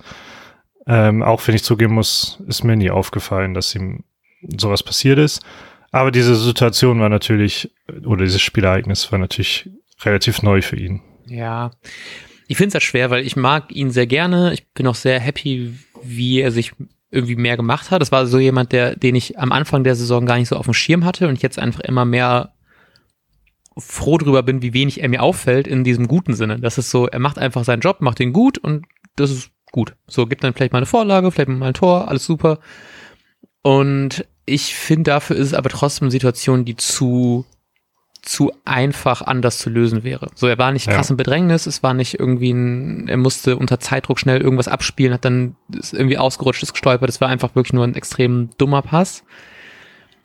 Ähm, 0.92 1.24
auch 1.24 1.48
wenn 1.48 1.56
ich 1.56 1.64
zugeben 1.64 1.94
muss, 1.94 2.38
ist 2.48 2.66
mir 2.66 2.76
nie 2.76 2.90
aufgefallen, 2.90 3.54
dass 3.54 3.74
ihm 3.74 4.04
sowas 4.58 4.84
passiert 4.84 5.20
ist. 5.20 5.42
Aber 5.94 6.12
diese 6.12 6.36
Situation 6.36 7.00
war 7.00 7.08
natürlich, 7.08 7.72
oder 8.06 8.26
dieses 8.26 8.42
Spielereignis 8.42 9.10
war 9.10 9.18
natürlich 9.18 9.70
relativ 10.02 10.42
neu 10.42 10.62
für 10.62 10.76
ihn. 10.76 11.02
Ja, 11.28 11.72
ich 12.50 12.58
finde 12.58 12.70
es 12.70 12.74
halt 12.74 12.84
schwer, 12.84 13.10
weil 13.10 13.26
ich 13.26 13.38
mag 13.38 13.72
ihn 13.72 13.90
sehr 13.92 14.06
gerne. 14.06 14.52
Ich 14.52 14.68
bin 14.74 14.86
auch 14.86 14.96
sehr 14.96 15.22
happy, 15.22 15.74
wie 16.04 16.42
er 16.42 16.52
sich 16.52 16.74
irgendwie 17.10 17.38
mehr 17.38 17.56
gemacht 17.56 17.90
hat. 17.90 18.02
Das 18.02 18.12
war 18.12 18.26
so 18.26 18.38
jemand, 18.38 18.74
der, 18.74 18.98
den 18.98 19.16
ich 19.16 19.40
am 19.40 19.54
Anfang 19.54 19.86
der 19.86 19.96
Saison 19.96 20.26
gar 20.26 20.38
nicht 20.38 20.50
so 20.50 20.58
auf 20.58 20.66
dem 20.66 20.74
Schirm 20.74 21.06
hatte 21.06 21.30
und 21.30 21.42
jetzt 21.42 21.58
einfach 21.58 21.80
immer 21.82 22.04
mehr 22.04 22.54
froh 23.78 24.18
drüber 24.18 24.44
bin, 24.44 24.62
wie 24.62 24.74
wenig 24.74 25.02
er 25.02 25.08
mir 25.08 25.24
auffällt 25.24 25.68
in 25.68 25.86
diesem 25.86 26.10
guten 26.10 26.34
Sinne. 26.34 26.60
Das 26.60 26.78
ist 26.78 26.92
so, 26.92 27.08
er 27.08 27.20
macht 27.20 27.38
einfach 27.38 27.64
seinen 27.64 27.80
Job, 27.80 28.02
macht 28.02 28.20
ihn 28.20 28.34
gut 28.34 28.58
und 28.58 28.86
das 29.16 29.32
ist 29.32 29.52
gut. 29.72 29.96
So, 30.08 30.28
gibt 30.28 30.44
dann 30.44 30.54
vielleicht 30.54 30.74
mal 30.74 30.80
eine 30.80 30.86
Vorlage, 30.86 31.32
vielleicht 31.32 31.50
mal 31.50 31.68
ein 31.68 31.74
Tor, 31.74 32.08
alles 32.08 32.26
super. 32.26 32.60
Und 33.62 34.26
ich 34.46 34.76
finde, 34.76 35.12
dafür 35.12 35.36
ist 35.36 35.48
es 35.48 35.54
aber 35.54 35.70
trotzdem 35.70 36.06
eine 36.06 36.12
Situation, 36.12 36.66
die 36.66 36.76
zu 36.76 37.46
zu 38.22 38.52
einfach 38.66 39.24
anders 39.24 39.58
zu 39.58 39.70
lösen 39.70 40.04
wäre. 40.04 40.30
So, 40.36 40.48
er 40.48 40.60
war 40.60 40.72
nicht 40.72 40.88
krass 40.88 41.10
ja. 41.10 41.14
im 41.14 41.18
Bedrängnis, 41.18 41.66
es 41.66 41.82
war 41.82 41.94
nicht 41.94 42.20
irgendwie 42.20 42.52
ein, 42.52 43.08
er 43.08 43.18
musste 43.18 43.58
unter 43.58 43.80
Zeitdruck 43.80 44.20
schnell 44.20 44.40
irgendwas 44.42 44.68
abspielen, 44.68 45.14
hat 45.14 45.26
dann 45.26 45.56
ist 45.74 45.94
irgendwie 45.94 46.20
ausgerutscht, 46.20 46.62
ist 46.62 46.74
gestolpert, 46.74 47.10
es 47.10 47.20
war 47.20 47.30
einfach 47.30 47.56
wirklich 47.56 47.74
nur 47.74 47.84
ein 47.84 47.96
extrem 47.96 48.52
dummer 48.58 48.84
Pass. 48.84 49.24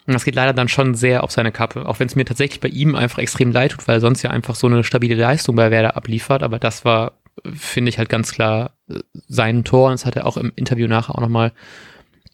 Und 0.07 0.13
das 0.13 0.25
geht 0.25 0.35
leider 0.35 0.53
dann 0.53 0.69
schon 0.69 0.95
sehr 0.95 1.25
auf 1.25 1.33
seine 1.33 1.53
Kappe, 1.53 1.87
auch 1.87 1.99
wenn 1.99 2.07
es 2.07 2.15
mir 2.15 2.27
tatsächlich 2.27 2.61
bei 2.61 2.69
ihm 2.69 2.95
einfach 2.95 3.19
extrem 3.19 3.51
leid 3.51 3.73
tut, 3.73 3.89
weil 3.89 3.97
er 3.97 4.01
sonst 4.01 4.23
ja 4.23 4.31
einfach 4.31 4.55
so 4.55 4.67
eine 4.67 4.85
stabile 4.85 5.15
Leistung 5.15 5.57
bei 5.57 5.71
Werder 5.71 5.97
abliefert, 5.97 6.43
aber 6.43 6.59
das 6.59 6.85
war, 6.85 7.13
finde 7.55 7.89
ich 7.89 7.99
halt 7.99 8.11
ganz 8.11 8.31
klar 8.31 8.76
äh, 8.89 9.01
sein 9.29 9.65
Tor 9.65 9.87
und 9.87 9.93
das 9.93 10.07
hat 10.07 10.17
er 10.17 10.27
auch 10.27 10.37
im 10.37 10.53
Interview 10.57 10.89
nachher 10.89 11.15
auch 11.15 11.21
nochmal 11.21 11.53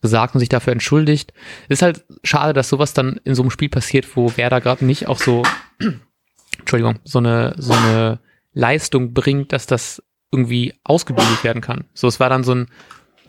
gesagt 0.02 0.34
und 0.34 0.40
sich 0.40 0.48
dafür 0.48 0.72
entschuldigt. 0.72 1.32
ist 1.68 1.82
halt 1.82 2.04
schade, 2.24 2.52
dass 2.52 2.68
sowas 2.68 2.92
dann 2.92 3.20
in 3.24 3.34
so 3.34 3.42
einem 3.42 3.50
Spiel 3.50 3.68
passiert, 3.68 4.16
wo 4.16 4.36
Werder 4.36 4.60
gerade 4.60 4.84
nicht 4.84 5.06
auch 5.06 5.18
so, 5.18 5.42
Entschuldigung, 6.58 6.98
so 7.04 7.20
eine, 7.20 7.54
so 7.56 7.72
eine 7.72 8.18
Leistung 8.52 9.14
bringt, 9.14 9.52
dass 9.52 9.66
das 9.66 10.02
irgendwie 10.32 10.74
ausgebügelt 10.82 11.44
werden 11.44 11.62
kann. 11.62 11.84
So, 11.94 12.08
es 12.08 12.18
war 12.18 12.28
dann 12.28 12.42
so 12.42 12.54
ein, 12.54 12.66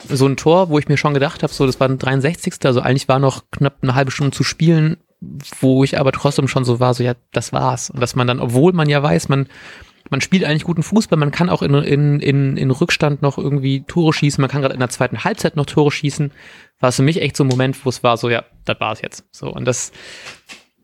so 0.09 0.25
ein 0.25 0.37
Tor, 0.37 0.69
wo 0.69 0.79
ich 0.79 0.87
mir 0.87 0.97
schon 0.97 1.13
gedacht 1.13 1.43
habe, 1.43 1.53
so, 1.53 1.65
das 1.65 1.79
war 1.79 1.87
ein 1.87 1.99
63. 1.99 2.53
Also 2.63 2.81
eigentlich 2.81 3.07
war 3.07 3.19
noch 3.19 3.43
knapp 3.51 3.77
eine 3.81 3.95
halbe 3.95 4.11
Stunde 4.11 4.35
zu 4.35 4.43
spielen, 4.43 4.97
wo 5.59 5.83
ich 5.83 5.99
aber 5.99 6.11
trotzdem 6.11 6.47
schon 6.47 6.65
so 6.65 6.79
war, 6.79 6.93
so, 6.93 7.03
ja, 7.03 7.13
das 7.31 7.53
war's. 7.53 7.89
Und 7.89 7.99
dass 7.99 8.15
man 8.15 8.27
dann, 8.27 8.39
obwohl 8.39 8.73
man 8.73 8.89
ja 8.89 9.01
weiß, 9.03 9.29
man 9.29 9.47
man 10.09 10.21
spielt 10.21 10.43
eigentlich 10.43 10.63
guten 10.63 10.83
Fußball, 10.83 11.17
man 11.17 11.31
kann 11.31 11.49
auch 11.49 11.61
in, 11.61 11.73
in, 11.73 12.19
in, 12.19 12.57
in 12.57 12.71
Rückstand 12.71 13.21
noch 13.21 13.37
irgendwie 13.37 13.83
Tore 13.83 14.13
schießen, 14.13 14.41
man 14.41 14.49
kann 14.49 14.61
gerade 14.61 14.73
in 14.73 14.79
der 14.79 14.89
zweiten 14.89 15.23
Halbzeit 15.23 15.55
noch 15.55 15.65
Tore 15.65 15.91
schießen. 15.91 16.31
War 16.79 16.89
es 16.89 16.97
für 16.97 17.03
mich 17.03 17.21
echt 17.21 17.37
so 17.37 17.43
ein 17.43 17.47
Moment, 17.47 17.85
wo 17.85 17.89
es 17.89 18.03
war 18.03 18.17
so, 18.17 18.29
ja, 18.29 18.43
das 18.65 18.79
war 18.79 18.91
es 18.93 19.01
jetzt. 19.01 19.25
So, 19.31 19.51
und 19.51 19.65
das 19.65 19.91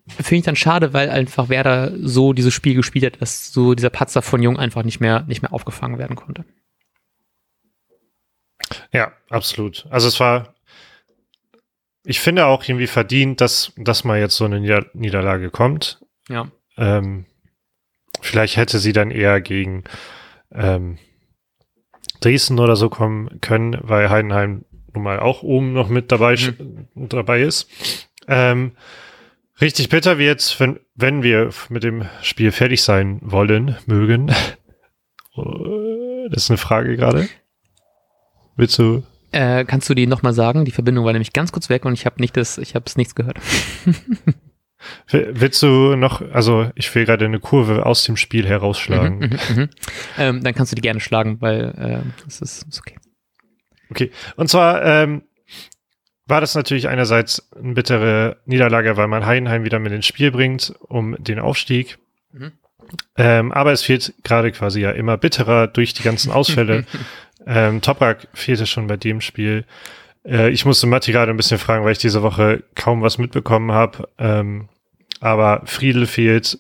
finde 0.08 0.40
ich 0.40 0.46
dann 0.46 0.56
schade, 0.56 0.94
weil 0.94 1.10
einfach 1.10 1.50
Werder 1.50 1.92
so 2.02 2.34
dieses 2.34 2.54
Spiel 2.54 2.76
gespielt 2.76 3.06
hat, 3.06 3.22
dass 3.22 3.52
so 3.52 3.76
dieser 3.76 3.90
Patzer 3.90 4.22
von 4.22 4.42
Jung 4.42 4.58
einfach 4.58 4.84
nicht 4.84 5.00
mehr, 5.00 5.24
nicht 5.28 5.42
mehr 5.42 5.54
aufgefangen 5.54 6.00
werden 6.00 6.16
konnte. 6.16 6.46
Ja, 8.92 9.12
absolut. 9.30 9.86
Also 9.90 10.08
es 10.08 10.20
war, 10.20 10.54
ich 12.04 12.20
finde 12.20 12.46
auch 12.46 12.64
irgendwie 12.64 12.88
verdient, 12.88 13.42
dass, 13.42 13.72
dass 13.78 14.04
mal 14.04 14.20
jetzt 14.20 14.36
so 14.36 14.46
eine 14.46 14.60
Niederlage 14.94 15.50
kommt. 15.50 16.00
Ja. 16.28 16.48
Ähm, 16.78 17.26
Vielleicht 18.22 18.58
hätte 18.58 18.80
sie 18.80 18.94
dann 18.94 19.12
eher 19.12 19.42
gegen 19.42 19.84
ähm, 20.52 20.98
Dresden 22.22 22.60
oder 22.60 22.76
so 22.76 22.90
kommen 22.90 23.40
können, 23.42 23.78
weil 23.82 24.10
Heidenheim 24.10 24.66
nun 24.94 25.04
mal 25.04 25.20
auch 25.20 25.44
oben 25.44 25.74
noch 25.74 25.90
mit 25.90 26.12
dabei, 26.12 26.36
mhm. 26.36 26.88
dabei 27.10 27.42
ist. 27.42 27.70
Ähm, 28.28 28.74
richtig 29.62 29.90
bitter 29.90 30.18
wie 30.18 30.26
jetzt, 30.26 30.60
wenn, 30.60 30.80
wenn 30.96 31.24
wir 31.24 31.50
mit 31.70 31.84
dem 31.84 32.08
Spiel 32.22 32.52
fertig 32.52 32.84
sein 32.84 33.20
wollen, 33.22 33.78
mögen. 33.86 34.28
das 35.36 36.44
ist 36.44 36.50
eine 36.50 36.58
Frage 36.58 36.98
gerade. 36.98 37.30
Willst 38.56 38.78
du? 38.78 39.04
Äh, 39.32 39.64
kannst 39.66 39.90
du 39.90 39.94
die 39.94 40.08
nochmal 40.08 40.34
sagen? 40.34 40.66
Die 40.66 40.72
Verbindung 40.72 41.06
war 41.06 41.14
nämlich 41.14 41.34
ganz 41.34 41.52
kurz 41.52 41.70
weg 41.70 41.86
und 41.86 41.94
ich 41.94 42.06
habe 42.06 42.20
nicht 42.20 42.36
das, 42.36 42.58
ich 42.58 42.76
habe 42.76 42.86
es 42.88 42.98
nichts 42.98 43.16
gehört. 43.16 43.38
Willst 45.10 45.62
du 45.62 45.96
noch, 45.96 46.22
also 46.34 46.72
ich 46.76 46.94
will 46.96 47.06
gerade 47.06 47.26
eine 47.26 47.40
Kurve 47.40 47.86
aus 47.86 48.04
dem 48.04 48.16
Spiel 48.16 48.48
herausschlagen. 48.48 49.20
Mhm, 49.20 49.30
mh, 49.30 49.62
mh. 49.62 49.70
Ähm, 50.18 50.44
dann 50.44 50.54
kannst 50.54 50.72
du 50.72 50.76
die 50.76 50.82
gerne 50.82 51.00
schlagen, 51.00 51.42
weil 51.42 52.04
äh, 52.06 52.24
das 52.24 52.42
ist, 52.42 52.64
ist 52.68 52.80
okay. 52.80 52.96
Okay, 53.90 54.12
und 54.36 54.50
zwar 54.50 54.84
ähm, 54.84 55.24
war 56.28 56.42
das 56.42 56.54
natürlich 56.56 56.88
einerseits 56.88 57.52
eine 57.56 57.74
bittere 57.74 58.38
Niederlage, 58.46 58.98
weil 58.98 59.08
man 59.08 59.26
Heidenheim 59.26 59.64
wieder 59.64 59.80
mit 59.80 59.92
ins 59.92 60.06
Spiel 60.06 60.32
bringt, 60.32 60.74
um 60.80 61.16
den 61.18 61.40
Aufstieg. 61.40 61.98
Mhm. 62.32 62.52
Ähm, 63.18 63.52
aber 63.52 63.72
es 63.72 63.84
fehlt 63.84 64.14
gerade 64.24 64.52
quasi 64.52 64.82
ja 64.82 64.92
immer 64.92 65.18
bitterer 65.18 65.68
durch 65.68 65.94
die 65.94 66.04
ganzen 66.04 66.32
Ausfälle. 66.32 66.86
ähm, 67.48 67.82
Toprak 67.82 68.28
fehlte 68.34 68.66
schon 68.66 68.88
bei 68.88 68.98
dem 68.98 69.22
Spiel. 69.22 69.66
Äh, 70.26 70.50
ich 70.50 70.66
musste 70.66 70.88
Matti 70.88 71.12
gerade 71.12 71.32
ein 71.32 71.38
bisschen 71.38 71.58
fragen, 71.58 71.86
weil 71.86 71.94
ich 71.94 71.98
diese 71.98 72.22
Woche 72.22 72.64
kaum 72.76 73.02
was 73.02 73.18
mitbekommen 73.18 73.72
habe. 73.72 74.10
Ähm, 74.18 74.70
aber 75.20 75.62
Friedel 75.66 76.06
fehlt. 76.06 76.60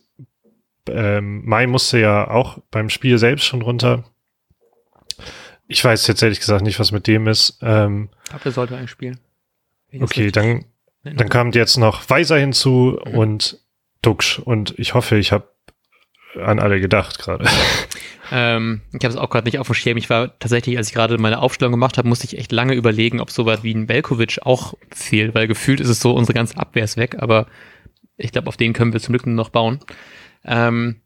Ähm, 0.87 1.45
Mai 1.45 1.67
musste 1.67 1.99
ja 1.99 2.29
auch 2.29 2.59
beim 2.71 2.89
Spiel 2.89 3.17
selbst 3.17 3.45
schon 3.45 3.61
runter. 3.61 4.03
Ich 5.67 5.83
weiß 5.83 6.07
jetzt 6.07 6.23
ehrlich 6.23 6.39
gesagt 6.39 6.63
nicht, 6.63 6.79
was 6.79 6.91
mit 6.91 7.05
dem 7.05 7.27
ist. 7.27 7.59
Ähm, 7.61 8.09
Aber 8.31 8.45
er 8.45 8.51
sollte 8.51 8.75
eigentlich 8.75 8.89
spielen. 8.89 9.19
Okay, 9.99 10.31
dann, 10.31 10.65
dann 11.03 11.29
kam 11.29 11.51
jetzt 11.51 11.77
noch 11.77 12.09
Weiser 12.09 12.37
hinzu 12.37 12.99
mhm. 13.05 13.15
und 13.15 13.59
Duxch. 14.01 14.39
Und 14.39 14.77
ich 14.79 14.93
hoffe, 14.93 15.17
ich 15.17 15.31
habe 15.31 15.47
an 16.35 16.59
alle 16.59 16.79
gedacht 16.79 17.19
gerade. 17.19 17.45
Ähm, 18.31 18.81
ich 18.93 19.03
habe 19.03 19.07
es 19.07 19.15
auch 19.15 19.31
gerade 19.31 19.47
nicht 19.47 19.57
auf 19.57 19.65
dem 19.65 19.73
Schirm. 19.73 19.97
Ich 19.97 20.11
war 20.11 20.37
tatsächlich, 20.37 20.77
als 20.77 20.89
ich 20.89 20.93
gerade 20.93 21.17
meine 21.17 21.39
Aufstellung 21.39 21.71
gemacht 21.71 21.97
habe, 21.97 22.07
musste 22.07 22.27
ich 22.27 22.37
echt 22.37 22.51
lange 22.51 22.75
überlegen, 22.75 23.21
ob 23.21 23.31
sowas 23.31 23.63
wie 23.63 23.73
ein 23.73 23.87
Belkovic 23.87 24.39
auch 24.43 24.75
fehlt, 24.93 25.33
weil 25.33 25.47
gefühlt 25.47 25.79
ist 25.79 25.89
es 25.89 25.99
so, 25.99 26.13
unsere 26.13 26.35
ganze 26.35 26.57
Abwehr 26.57 26.83
ist 26.83 26.95
weg, 26.95 27.15
aber 27.17 27.47
ich 28.17 28.31
glaube, 28.31 28.47
auf 28.47 28.55
den 28.55 28.73
können 28.73 28.93
wir 28.93 28.99
zum 28.99 29.13
Glück 29.13 29.25
noch 29.25 29.49
bauen. 29.49 29.79
Ähm, 30.45 31.01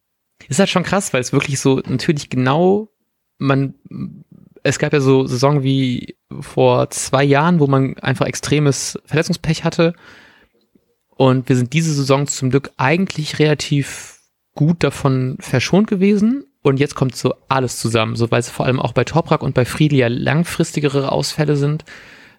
ist 0.50 0.60
halt 0.60 0.70
schon 0.70 0.84
krass, 0.84 1.14
weil 1.14 1.22
es 1.22 1.32
wirklich 1.32 1.62
so 1.62 1.82
natürlich 1.88 2.30
genau 2.30 2.90
man 3.38 3.76
es 4.64 4.80
gab 4.80 4.94
ja 4.94 5.02
so 5.02 5.28
Saison 5.28 5.64
wie 5.64 6.16
vor 6.40 6.90
zwei 6.90 7.24
Jahren, 7.24 7.60
wo 7.60 7.68
man 7.68 7.98
einfach 8.00 8.26
extremes 8.26 8.98
Verletzungspech 9.06 9.64
hatte. 9.64 9.94
Und 11.10 11.50
wir 11.50 11.58
sind 11.58 11.74
diese 11.74 11.94
Saison 11.94 12.28
zum 12.28 12.50
Glück 12.50 12.72
eigentlich 12.78 13.40
relativ 13.40 14.13
gut 14.56 14.84
davon 14.84 15.38
verschont 15.40 15.88
gewesen. 15.88 16.46
Und 16.62 16.80
jetzt 16.80 16.96
kommt 16.96 17.16
so 17.16 17.34
alles 17.50 17.78
zusammen, 17.78 18.16
so 18.16 18.32
weil 18.32 18.40
es 18.40 18.50
vor 18.50 18.66
allem 18.66 18.80
auch 18.80 18.94
bei 18.94 19.04
Toprak 19.04 19.44
und 19.44 19.54
bei 19.54 19.66
Friedli 19.66 20.00
ja 20.00 20.08
langfristigere 20.08 21.12
Ausfälle 21.12 21.58
sind. 21.58 21.84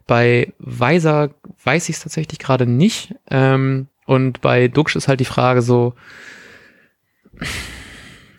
Bei 0.06 0.52
Weiser 0.58 1.30
weiß 1.62 1.88
ich 1.88 1.96
es 1.96 2.02
tatsächlich 2.02 2.38
gerade 2.38 2.66
nicht. 2.66 3.14
Ähm, 3.30 3.88
und 4.06 4.40
bei 4.40 4.68
Duxch 4.68 4.96
ist 4.96 5.08
halt 5.08 5.20
die 5.20 5.26
Frage 5.26 5.60
so, 5.60 5.94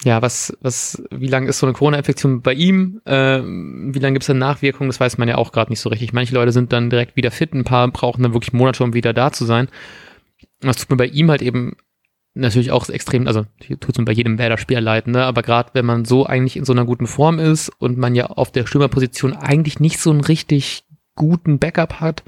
ja, 0.03 0.21
was, 0.21 0.55
was, 0.61 1.03
wie 1.09 1.27
lange 1.27 1.47
ist 1.47 1.57
so 1.57 1.65
eine 1.65 1.73
Corona-Infektion 1.73 2.41
bei 2.41 2.53
ihm? 2.53 3.01
Ähm, 3.07 3.89
wie 3.93 3.99
lange 3.99 4.13
gibt 4.13 4.29
es 4.29 4.35
Nachwirkungen? 4.35 4.89
Das 4.89 4.99
weiß 4.99 5.17
man 5.17 5.27
ja 5.27 5.35
auch 5.35 5.51
gerade 5.51 5.71
nicht 5.71 5.79
so 5.79 5.89
richtig. 5.89 6.13
Manche 6.13 6.35
Leute 6.35 6.51
sind 6.51 6.71
dann 6.73 6.91
direkt 6.91 7.15
wieder 7.15 7.31
fit, 7.31 7.53
ein 7.53 7.63
paar 7.63 7.87
brauchen 7.87 8.21
dann 8.21 8.33
wirklich 8.33 8.53
Monate, 8.53 8.83
um 8.83 8.93
wieder 8.93 9.13
da 9.13 9.31
zu 9.31 9.45
sein. 9.45 9.67
Das 10.61 10.77
tut 10.77 10.91
mir 10.91 10.97
bei 10.97 11.07
ihm 11.07 11.31
halt 11.31 11.41
eben 11.41 11.75
natürlich 12.35 12.71
auch 12.71 12.87
extrem, 12.89 13.27
also 13.27 13.45
tut 13.79 13.89
es 13.89 13.97
mir 13.97 14.05
bei 14.05 14.11
jedem 14.11 14.37
Werder-Spieler 14.37 14.81
leid, 14.81 15.07
ne? 15.07 15.23
aber 15.23 15.41
gerade 15.41 15.71
wenn 15.73 15.85
man 15.85 16.05
so 16.05 16.25
eigentlich 16.25 16.57
in 16.57 16.65
so 16.65 16.73
einer 16.73 16.85
guten 16.85 17.07
Form 17.07 17.39
ist 17.39 17.69
und 17.79 17.97
man 17.97 18.13
ja 18.13 18.27
auf 18.27 18.51
der 18.51 18.67
Stürmerposition 18.67 19.33
eigentlich 19.33 19.79
nicht 19.79 19.99
so 19.99 20.11
einen 20.11 20.21
richtig 20.21 20.83
guten 21.15 21.59
Backup 21.59 22.01
hat, 22.01 22.23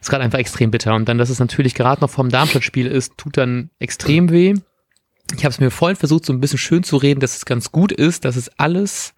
ist 0.00 0.08
gerade 0.08 0.22
einfach 0.22 0.38
extrem 0.38 0.70
bitter. 0.70 0.94
Und 0.94 1.08
dann, 1.08 1.18
dass 1.18 1.30
es 1.30 1.40
natürlich 1.40 1.74
gerade 1.74 2.00
noch 2.00 2.10
vom 2.10 2.28
Darmstadt-Spiel 2.28 2.86
ist, 2.86 3.18
tut 3.18 3.36
dann 3.36 3.70
extrem 3.80 4.30
weh. 4.30 4.54
Ich 5.34 5.44
habe 5.44 5.50
es 5.50 5.60
mir 5.60 5.70
vorhin 5.70 5.96
versucht, 5.96 6.24
so 6.24 6.32
ein 6.32 6.40
bisschen 6.40 6.58
schön 6.58 6.84
zu 6.84 6.96
reden, 6.96 7.20
dass 7.20 7.36
es 7.36 7.44
ganz 7.44 7.72
gut 7.72 7.90
ist, 7.90 8.24
dass 8.24 8.36
es 8.36 8.48
alles 8.58 9.14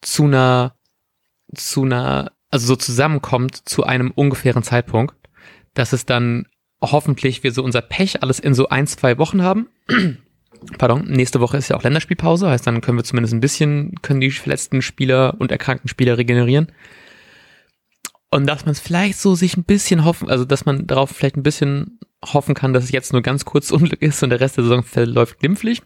zu 0.00 0.24
einer, 0.24 0.76
zu 1.54 1.82
einer, 1.82 2.32
also 2.50 2.66
so 2.66 2.76
zusammenkommt 2.76 3.68
zu 3.68 3.82
einem 3.84 4.12
ungefähren 4.12 4.62
Zeitpunkt, 4.62 5.16
dass 5.74 5.92
es 5.92 6.06
dann 6.06 6.46
hoffentlich 6.92 7.42
wir 7.42 7.52
so 7.52 7.62
unser 7.62 7.82
Pech 7.82 8.22
alles 8.22 8.38
in 8.38 8.54
so 8.54 8.68
ein, 8.68 8.86
zwei 8.86 9.18
Wochen 9.18 9.42
haben. 9.42 9.68
Pardon, 10.78 11.04
nächste 11.04 11.40
Woche 11.40 11.56
ist 11.56 11.68
ja 11.68 11.76
auch 11.76 11.82
Länderspielpause, 11.82 12.48
heißt 12.48 12.66
dann 12.66 12.80
können 12.80 12.98
wir 12.98 13.04
zumindest 13.04 13.34
ein 13.34 13.40
bisschen, 13.40 13.94
können 14.02 14.20
die 14.20 14.30
verletzten 14.30 14.82
Spieler 14.82 15.34
und 15.38 15.52
erkrankten 15.52 15.88
Spieler 15.88 16.16
regenerieren. 16.16 16.72
Und 18.30 18.46
dass 18.46 18.64
man 18.64 18.72
es 18.72 18.80
vielleicht 18.80 19.18
so 19.18 19.34
sich 19.34 19.56
ein 19.56 19.64
bisschen 19.64 20.04
hoffen, 20.04 20.28
also 20.28 20.44
dass 20.44 20.64
man 20.64 20.86
darauf 20.86 21.10
vielleicht 21.10 21.36
ein 21.36 21.42
bisschen 21.42 22.00
hoffen 22.24 22.54
kann, 22.54 22.72
dass 22.72 22.84
es 22.84 22.92
jetzt 22.92 23.12
nur 23.12 23.22
ganz 23.22 23.44
kurz 23.44 23.70
Unglück 23.72 24.02
ist 24.02 24.22
und 24.22 24.30
der 24.30 24.40
Rest 24.40 24.56
der 24.56 24.64
Saison 24.64 24.82
verläuft 24.82 25.38
glimpflich. 25.38 25.82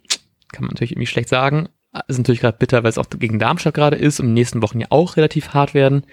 Kann 0.52 0.64
man 0.64 0.71
natürlich 0.71 0.93
irgendwie 0.93 1.07
schlecht 1.07 1.28
sagen. 1.28 1.69
Ist 2.07 2.19
natürlich 2.19 2.40
gerade 2.40 2.57
bitter, 2.59 2.83
weil 2.83 2.90
es 2.90 2.99
auch 2.99 3.09
gegen 3.11 3.38
Darmstadt 3.38 3.75
gerade 3.75 3.97
ist 3.97 4.21
und 4.21 4.26
in 4.26 4.31
den 4.31 4.35
nächsten 4.35 4.62
Wochen 4.62 4.81
ja 4.81 4.87
auch 4.90 5.17
relativ 5.17 5.50
hart 5.50 5.75
werden. 5.75 6.05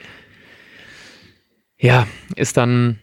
Ja, 1.77 2.07
ist 2.35 2.57
dann 2.57 2.99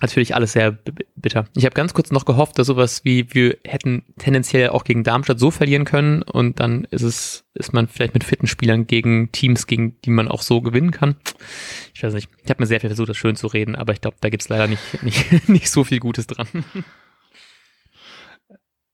natürlich 0.00 0.34
alles 0.34 0.52
sehr 0.52 0.78
bitter. 1.16 1.46
Ich 1.56 1.64
habe 1.64 1.74
ganz 1.74 1.94
kurz 1.94 2.10
noch 2.10 2.24
gehofft, 2.24 2.58
dass 2.58 2.66
sowas 2.66 3.04
wie 3.04 3.32
wir 3.34 3.58
hätten 3.64 4.04
tendenziell 4.18 4.70
auch 4.70 4.84
gegen 4.84 5.04
Darmstadt 5.04 5.38
so 5.38 5.50
verlieren 5.50 5.84
können 5.84 6.22
und 6.22 6.60
dann 6.60 6.84
ist 6.90 7.02
es 7.02 7.44
ist 7.54 7.72
man 7.72 7.88
vielleicht 7.88 8.14
mit 8.14 8.24
fitten 8.24 8.46
Spielern 8.46 8.86
gegen 8.86 9.32
Teams, 9.32 9.66
gegen 9.66 10.00
die 10.02 10.10
man 10.10 10.28
auch 10.28 10.42
so 10.42 10.60
gewinnen 10.60 10.92
kann. 10.92 11.16
Ich 11.92 12.02
weiß 12.02 12.14
nicht. 12.14 12.28
Ich 12.44 12.50
habe 12.50 12.62
mir 12.62 12.66
sehr 12.66 12.80
viel 12.80 12.90
versucht, 12.90 13.08
das 13.08 13.16
schön 13.16 13.34
zu 13.34 13.48
reden, 13.48 13.74
aber 13.74 13.92
ich 13.92 14.00
glaube, 14.00 14.16
da 14.20 14.28
gibt's 14.28 14.48
leider 14.48 14.68
nicht, 14.68 14.82
nicht, 15.02 15.48
nicht 15.48 15.70
so 15.70 15.84
viel 15.84 16.00
Gutes 16.00 16.26
dran. 16.26 16.48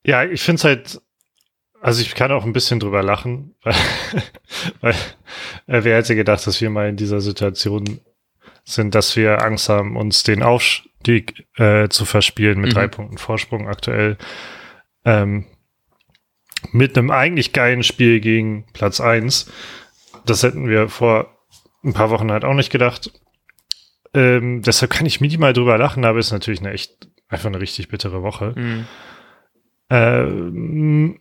Ja, 0.07 0.23
ich 0.23 0.43
finde 0.43 0.59
es 0.59 0.65
halt, 0.65 1.01
also 1.81 2.03
ich 2.03 2.15
kann 2.15 2.31
auch 2.31 2.45
ein 2.45 2.53
bisschen 2.53 2.79
drüber 2.79 3.03
lachen, 3.03 3.55
weil, 3.63 3.75
weil 4.83 4.95
äh, 5.67 5.83
wer 5.85 5.97
hätte 5.97 6.15
gedacht, 6.15 6.47
dass 6.47 6.61
wir 6.61 6.69
mal 6.69 6.91
in 6.91 6.97
dieser 6.97 7.23
Situation 7.23 8.01
sind, 8.65 8.95
dass 8.95 9.17
wir 9.17 9.43
Angst 9.43 9.69
haben, 9.69 9.97
uns 9.97 10.23
den 10.23 10.43
Aufstieg 11.05 11.47
äh, 11.57 11.89
zu 11.89 12.05
verspielen 12.05 12.61
mit 12.61 12.71
mhm. 12.71 12.75
drei 12.75 12.89
Punkten 12.89 13.19
Vorsprung 13.19 13.69
aktuell. 13.69 14.17
ähm, 15.05 15.45
mit 16.73 16.97
einem 16.97 17.11
eigentlich 17.11 17.53
geilen 17.53 17.83
Spiel 17.83 18.21
gegen 18.21 18.65
Platz 18.73 18.99
eins. 18.99 19.53
Das 20.25 20.43
hätten 20.43 20.67
wir 20.67 20.89
vor 20.89 21.37
ein 21.85 21.93
paar 21.93 22.09
Wochen 22.09 22.33
halt 22.33 22.45
auch 22.45 22.55
nicht 22.55 22.73
gedacht. 22.73 23.13
Ähm, 24.15 24.63
deshalb 24.63 24.91
kann 24.91 25.05
ich 25.05 25.21
minimal 25.21 25.53
drüber 25.53 25.77
lachen, 25.77 26.07
aber 26.07 26.19
ist 26.19 26.33
natürlich 26.33 26.61
eine 26.61 26.73
echt, 26.73 27.09
einfach 27.29 27.49
eine 27.51 27.61
richtig 27.61 27.89
bittere 27.89 28.23
Woche. 28.23 28.55
Mhm. 28.57 28.87
Ähm, 29.91 31.21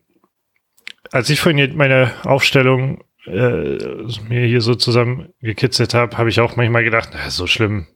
als 1.11 1.29
ich 1.29 1.41
vorhin 1.41 1.75
meine 1.75 2.13
Aufstellung 2.23 3.03
äh, 3.25 3.77
mir 4.29 4.47
hier 4.47 4.61
so 4.61 4.75
zusammen 4.75 5.33
gekitzelt 5.41 5.93
habe, 5.93 6.17
habe 6.17 6.29
ich 6.29 6.39
auch 6.39 6.55
manchmal 6.55 6.85
gedacht, 6.85 7.09
na, 7.11 7.29
so 7.29 7.47
schlimm, 7.47 7.87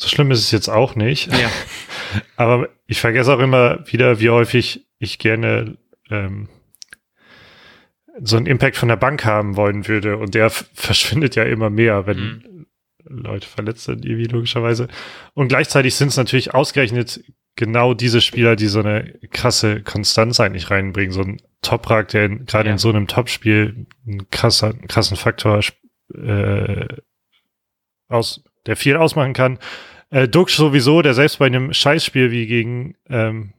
so 0.00 0.08
schlimm 0.08 0.30
ist 0.30 0.38
es 0.38 0.50
jetzt 0.50 0.70
auch 0.70 0.94
nicht. 0.94 1.30
Ja. 1.30 1.50
Aber 2.36 2.70
ich 2.86 3.00
vergesse 3.00 3.34
auch 3.34 3.38
immer 3.38 3.86
wieder, 3.86 4.18
wie 4.18 4.30
häufig 4.30 4.86
ich 4.98 5.18
gerne 5.18 5.76
ähm, 6.08 6.48
so 8.22 8.38
einen 8.38 8.46
Impact 8.46 8.78
von 8.78 8.88
der 8.88 8.96
Bank 8.96 9.26
haben 9.26 9.56
wollen 9.56 9.88
würde. 9.88 10.16
Und 10.16 10.34
der 10.34 10.48
verschwindet 10.48 11.36
ja 11.36 11.42
immer 11.42 11.68
mehr, 11.68 12.06
wenn 12.06 12.18
mhm. 12.18 12.66
Leute 13.04 13.46
verletzt 13.46 13.84
sind, 13.84 14.06
irgendwie 14.06 14.24
logischerweise. 14.24 14.88
Und 15.34 15.48
gleichzeitig 15.48 15.94
sind 15.94 16.08
es 16.08 16.16
natürlich 16.16 16.54
ausgerechnet 16.54 17.22
genau 17.56 17.92
diese 17.92 18.22
Spieler, 18.22 18.56
die 18.56 18.68
so 18.68 18.80
eine 18.80 19.18
krasse 19.30 19.82
Konstanz 19.82 20.40
eigentlich 20.40 20.70
reinbringen. 20.70 21.12
So 21.12 21.20
ein 21.20 21.42
Toprak, 21.60 22.08
der 22.08 22.26
gerade 22.30 22.68
ja. 22.68 22.72
in 22.72 22.78
so 22.78 22.88
einem 22.88 23.06
Topspiel 23.06 23.86
einen 24.06 24.30
krasser, 24.30 24.72
krassen 24.72 25.18
Faktor 25.18 25.60
äh, 26.14 26.86
aus, 28.08 28.42
der 28.66 28.76
viel 28.76 28.96
ausmachen 28.96 29.32
kann. 29.32 29.58
Äh, 30.10 30.28
Dux 30.28 30.56
sowieso, 30.56 31.02
der 31.02 31.14
selbst 31.14 31.38
bei 31.38 31.46
einem 31.46 31.72
Scheißspiel 31.72 32.30
wie 32.30 32.46
gegen 32.46 32.96
ähm, 33.08 33.52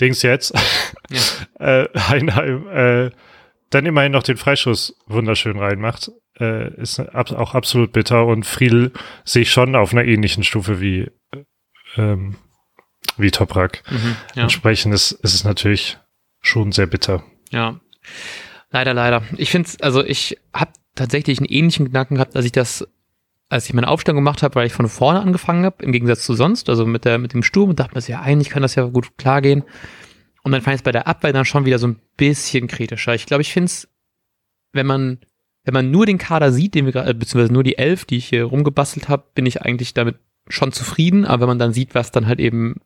Dings 0.00 0.22
jetzt, 0.22 0.54
ja. 1.10 1.20
äh, 1.82 1.88
Heinheim, 1.98 2.68
äh, 2.68 3.10
dann 3.70 3.86
immerhin 3.86 4.12
noch 4.12 4.22
den 4.22 4.36
Freischuss 4.36 4.96
wunderschön 5.06 5.58
reinmacht, 5.58 6.10
äh, 6.38 6.72
ist 6.80 7.00
ab, 7.00 7.32
auch 7.32 7.54
absolut 7.54 7.92
bitter 7.92 8.26
und 8.26 8.44
Friedel 8.44 8.92
sehe 9.24 9.42
ich 9.42 9.52
schon 9.52 9.74
auf 9.76 9.92
einer 9.92 10.04
ähnlichen 10.04 10.44
Stufe 10.44 10.80
wie, 10.80 11.10
ähm, 11.96 12.36
wie 13.16 13.30
Toprak. 13.30 13.82
Mhm, 13.90 14.16
ja. 14.34 14.42
Entsprechend 14.44 14.94
ist, 14.94 15.12
ist 15.12 15.34
es 15.34 15.44
natürlich 15.44 15.98
schon 16.40 16.72
sehr 16.72 16.86
bitter. 16.86 17.24
Ja, 17.50 17.80
leider, 18.70 18.94
leider. 18.94 19.22
Ich 19.36 19.50
finde 19.50 19.68
also 19.80 20.04
ich 20.04 20.38
habe 20.52 20.72
tatsächlich 20.94 21.38
einen 21.38 21.48
ähnlichen 21.48 21.86
Gedanken 21.86 22.16
gehabt, 22.16 22.36
als 22.36 22.44
ich 22.44 22.52
das 22.52 22.86
als 23.48 23.66
ich 23.66 23.74
meine 23.74 23.88
Aufstellung 23.88 24.16
gemacht 24.16 24.42
habe, 24.42 24.54
weil 24.56 24.66
ich 24.66 24.72
von 24.72 24.88
vorne 24.88 25.20
angefangen 25.20 25.64
habe, 25.64 25.84
im 25.84 25.92
Gegensatz 25.92 26.24
zu 26.24 26.34
sonst, 26.34 26.68
also 26.68 26.86
mit, 26.86 27.04
der, 27.04 27.18
mit 27.18 27.34
dem 27.34 27.42
Sturm 27.42 27.70
und 27.70 27.78
dachte 27.78 27.94
mir, 27.94 28.02
ja, 28.06 28.20
eigentlich 28.20 28.50
kann 28.50 28.62
das 28.62 28.74
ja 28.74 28.84
gut 28.84 29.16
klar 29.18 29.42
gehen. 29.42 29.62
Und 30.42 30.52
dann 30.52 30.60
fand 30.60 30.74
ich 30.74 30.80
es 30.80 30.84
bei 30.84 30.92
der 30.92 31.06
Abwehr 31.06 31.32
dann 31.32 31.44
schon 31.44 31.64
wieder 31.64 31.78
so 31.78 31.86
ein 31.86 32.00
bisschen 32.16 32.66
kritischer. 32.66 33.14
Ich 33.14 33.26
glaube, 33.26 33.42
ich 33.42 33.52
finde 33.52 33.66
es, 33.66 33.88
wenn 34.72 34.86
man, 34.86 35.18
wenn 35.64 35.74
man 35.74 35.90
nur 35.90 36.04
den 36.04 36.18
Kader 36.18 36.52
sieht, 36.52 36.74
den 36.74 36.84
wir 36.84 36.92
gerade, 36.92 37.14
beziehungsweise 37.14 37.52
nur 37.52 37.62
die 37.62 37.78
elf, 37.78 38.04
die 38.04 38.16
ich 38.16 38.26
hier 38.26 38.44
rumgebastelt 38.44 39.08
habe, 39.08 39.24
bin 39.34 39.46
ich 39.46 39.62
eigentlich 39.62 39.94
damit 39.94 40.16
schon 40.48 40.72
zufrieden. 40.72 41.24
Aber 41.24 41.42
wenn 41.42 41.48
man 41.48 41.58
dann 41.58 41.72
sieht, 41.72 41.94
was 41.94 42.10
dann 42.10 42.26
halt 42.26 42.40
eben 42.40 42.80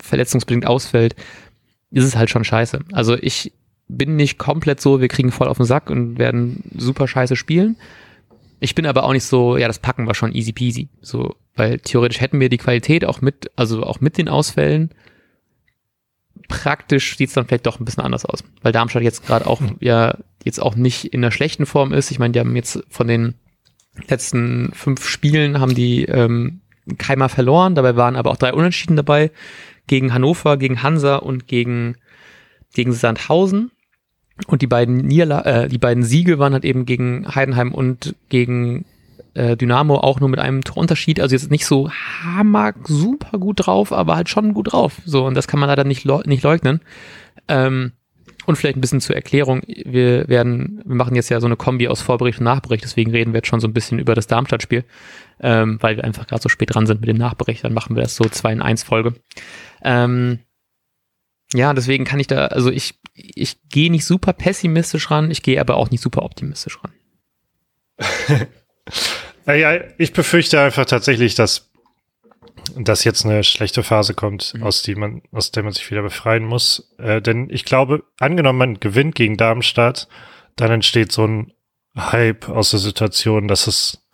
verletzungsbedingt 0.00 0.66
ausfällt, 0.66 1.14
ist 1.90 2.04
es 2.04 2.16
halt 2.16 2.28
schon 2.28 2.44
scheiße. 2.44 2.80
Also 2.92 3.14
ich 3.14 3.52
bin 3.88 4.16
nicht 4.16 4.38
komplett 4.38 4.80
so, 4.80 5.00
wir 5.00 5.08
kriegen 5.08 5.32
voll 5.32 5.48
auf 5.48 5.56
den 5.56 5.66
Sack 5.66 5.90
und 5.90 6.18
werden 6.18 6.62
super 6.76 7.08
scheiße 7.08 7.36
spielen. 7.36 7.76
Ich 8.60 8.74
bin 8.74 8.86
aber 8.86 9.04
auch 9.04 9.12
nicht 9.12 9.24
so, 9.24 9.56
ja, 9.56 9.66
das 9.66 9.78
packen 9.78 10.06
wir 10.06 10.14
schon 10.14 10.34
easy 10.34 10.52
peasy. 10.52 10.88
So, 11.00 11.36
weil 11.54 11.78
theoretisch 11.78 12.20
hätten 12.20 12.40
wir 12.40 12.48
die 12.48 12.58
Qualität 12.58 13.04
auch 13.04 13.20
mit, 13.20 13.50
also 13.56 13.82
auch 13.82 14.00
mit 14.00 14.18
den 14.18 14.28
Ausfällen. 14.28 14.90
Praktisch 16.48 17.16
sieht 17.16 17.28
es 17.28 17.34
dann 17.34 17.46
vielleicht 17.46 17.66
doch 17.66 17.78
ein 17.78 17.84
bisschen 17.84 18.04
anders 18.04 18.24
aus. 18.24 18.42
Weil 18.62 18.72
Darmstadt 18.72 19.02
jetzt 19.02 19.26
gerade 19.26 19.46
auch 19.46 19.60
mhm. 19.60 19.76
ja 19.80 20.16
jetzt 20.44 20.60
auch 20.60 20.76
nicht 20.76 21.06
in 21.06 21.22
der 21.22 21.30
schlechten 21.30 21.66
Form 21.66 21.92
ist. 21.92 22.10
Ich 22.10 22.18
meine, 22.18 22.32
die 22.32 22.40
haben 22.40 22.56
jetzt 22.56 22.82
von 22.88 23.06
den 23.06 23.34
letzten 24.08 24.70
fünf 24.72 25.06
Spielen 25.06 25.60
haben 25.60 25.74
die 25.74 26.04
ähm, 26.04 26.60
keinmal 26.96 27.28
verloren, 27.28 27.74
dabei 27.74 27.96
waren 27.96 28.16
aber 28.16 28.30
auch 28.30 28.36
drei 28.36 28.52
Unentschieden 28.52 28.96
dabei. 28.96 29.30
Gegen 29.86 30.12
Hannover, 30.12 30.56
gegen 30.56 30.82
Hansa 30.82 31.16
und 31.16 31.46
gegen, 31.46 31.96
gegen 32.74 32.92
Sandhausen. 32.92 33.70
Und 34.46 34.62
die 34.62 34.66
beiden 34.66 34.96
Niederla 34.96 35.42
äh, 35.42 35.68
die 35.68 35.78
beiden 35.78 36.02
Siege 36.02 36.38
waren 36.38 36.52
halt 36.52 36.64
eben 36.64 36.86
gegen 36.86 37.34
Heidenheim 37.34 37.74
und 37.74 38.14
gegen 38.28 38.84
äh, 39.34 39.56
Dynamo 39.56 39.96
auch 39.96 40.20
nur 40.20 40.28
mit 40.28 40.40
einem 40.40 40.62
Torunterschied. 40.64 41.20
Also 41.20 41.34
jetzt 41.34 41.50
nicht 41.50 41.66
so 41.66 41.90
hammer 41.90 42.74
super 42.84 43.38
gut 43.38 43.66
drauf, 43.66 43.92
aber 43.92 44.16
halt 44.16 44.28
schon 44.28 44.54
gut 44.54 44.72
drauf. 44.72 45.00
So, 45.04 45.26
und 45.26 45.34
das 45.34 45.48
kann 45.48 45.60
man 45.60 45.68
leider 45.68 45.84
nicht, 45.84 46.06
nicht 46.26 46.42
leugnen. 46.42 46.80
Ähm, 47.48 47.92
und 48.46 48.56
vielleicht 48.56 48.78
ein 48.78 48.80
bisschen 48.80 49.02
zur 49.02 49.14
Erklärung. 49.14 49.60
Wir 49.66 50.26
werden, 50.26 50.80
wir 50.86 50.94
machen 50.96 51.14
jetzt 51.14 51.28
ja 51.28 51.38
so 51.38 51.46
eine 51.46 51.56
Kombi 51.56 51.86
aus 51.86 52.00
Vorbericht 52.00 52.38
und 52.38 52.44
Nachbericht, 52.44 52.82
deswegen 52.82 53.10
reden 53.10 53.34
wir 53.34 53.38
jetzt 53.38 53.48
schon 53.48 53.60
so 53.60 53.68
ein 53.68 53.74
bisschen 53.74 53.98
über 53.98 54.14
das 54.14 54.26
Darmstadt-Spiel, 54.26 54.84
ähm, 55.40 55.76
weil 55.82 55.96
wir 55.96 56.04
einfach 56.04 56.26
gerade 56.26 56.40
so 56.40 56.48
spät 56.48 56.74
dran 56.74 56.86
sind 56.86 57.00
mit 57.00 57.10
dem 57.10 57.18
Nachbericht. 57.18 57.62
Dann 57.62 57.74
machen 57.74 57.94
wir 57.94 58.02
das 58.02 58.16
so 58.16 58.24
2 58.24 58.54
in 58.54 58.62
1 58.62 58.84
Folge. 58.84 59.12
Ähm, 59.82 60.38
ja, 61.52 61.74
deswegen 61.74 62.06
kann 62.06 62.20
ich 62.20 62.26
da, 62.26 62.46
also 62.46 62.70
ich, 62.70 62.98
ich 63.18 63.56
gehe 63.68 63.90
nicht 63.90 64.04
super 64.04 64.32
pessimistisch 64.32 65.10
ran, 65.10 65.30
ich 65.30 65.42
gehe 65.42 65.60
aber 65.60 65.76
auch 65.76 65.90
nicht 65.90 66.02
super 66.02 66.22
optimistisch 66.22 66.78
ran. 66.82 66.92
naja, 69.46 69.80
ich 69.98 70.12
befürchte 70.12 70.60
einfach 70.60 70.86
tatsächlich, 70.86 71.34
dass, 71.34 71.70
dass 72.76 73.04
jetzt 73.04 73.24
eine 73.24 73.42
schlechte 73.44 73.82
Phase 73.82 74.14
kommt, 74.14 74.54
mhm. 74.54 74.62
aus, 74.62 74.82
die 74.82 74.94
man, 74.94 75.22
aus 75.32 75.50
der 75.50 75.62
man 75.62 75.72
sich 75.72 75.90
wieder 75.90 76.02
befreien 76.02 76.44
muss. 76.44 76.94
Äh, 76.98 77.20
denn 77.20 77.48
ich 77.50 77.64
glaube, 77.64 78.04
angenommen, 78.18 78.58
man 78.58 78.80
gewinnt 78.80 79.14
gegen 79.14 79.36
Darmstadt, 79.36 80.08
dann 80.56 80.70
entsteht 80.70 81.12
so 81.12 81.26
ein 81.26 81.52
Hype 81.96 82.48
aus 82.48 82.70
der 82.70 82.80
Situation, 82.80 83.48
dass 83.48 83.66
es 83.66 84.07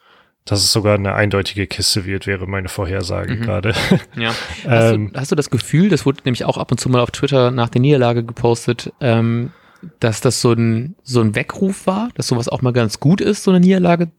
dass 0.44 0.62
es 0.62 0.72
sogar 0.72 0.96
eine 0.96 1.14
eindeutige 1.14 1.66
Kiste 1.66 2.04
wird, 2.04 2.26
wäre 2.26 2.46
meine 2.46 2.68
Vorhersage 2.68 3.36
mhm. 3.36 3.42
gerade. 3.42 3.74
Ja. 4.16 4.34
Hast, 4.64 4.94
ähm, 4.94 5.12
du, 5.12 5.20
hast, 5.20 5.32
du, 5.32 5.36
das 5.36 5.50
Gefühl, 5.50 5.88
das 5.88 6.06
wurde 6.06 6.20
nämlich 6.24 6.44
auch 6.44 6.58
ab 6.58 6.70
und 6.70 6.78
zu 6.78 6.88
mal 6.88 7.00
auf 7.00 7.10
Twitter 7.10 7.50
nach 7.50 7.68
der 7.68 7.80
Niederlage 7.80 8.24
gepostet, 8.24 8.92
ähm, 9.00 9.52
dass 10.00 10.20
das 10.20 10.40
so 10.40 10.52
ein, 10.52 10.96
so 11.02 11.20
ein 11.20 11.34
Weckruf 11.34 11.86
war, 11.86 12.10
dass 12.14 12.28
sowas 12.28 12.48
auch 12.48 12.62
mal 12.62 12.72
ganz 12.72 13.00
gut 13.00 13.20
ist, 13.20 13.42
so 13.42 13.50
eine 13.50 13.60
Niederlage, 13.60 14.10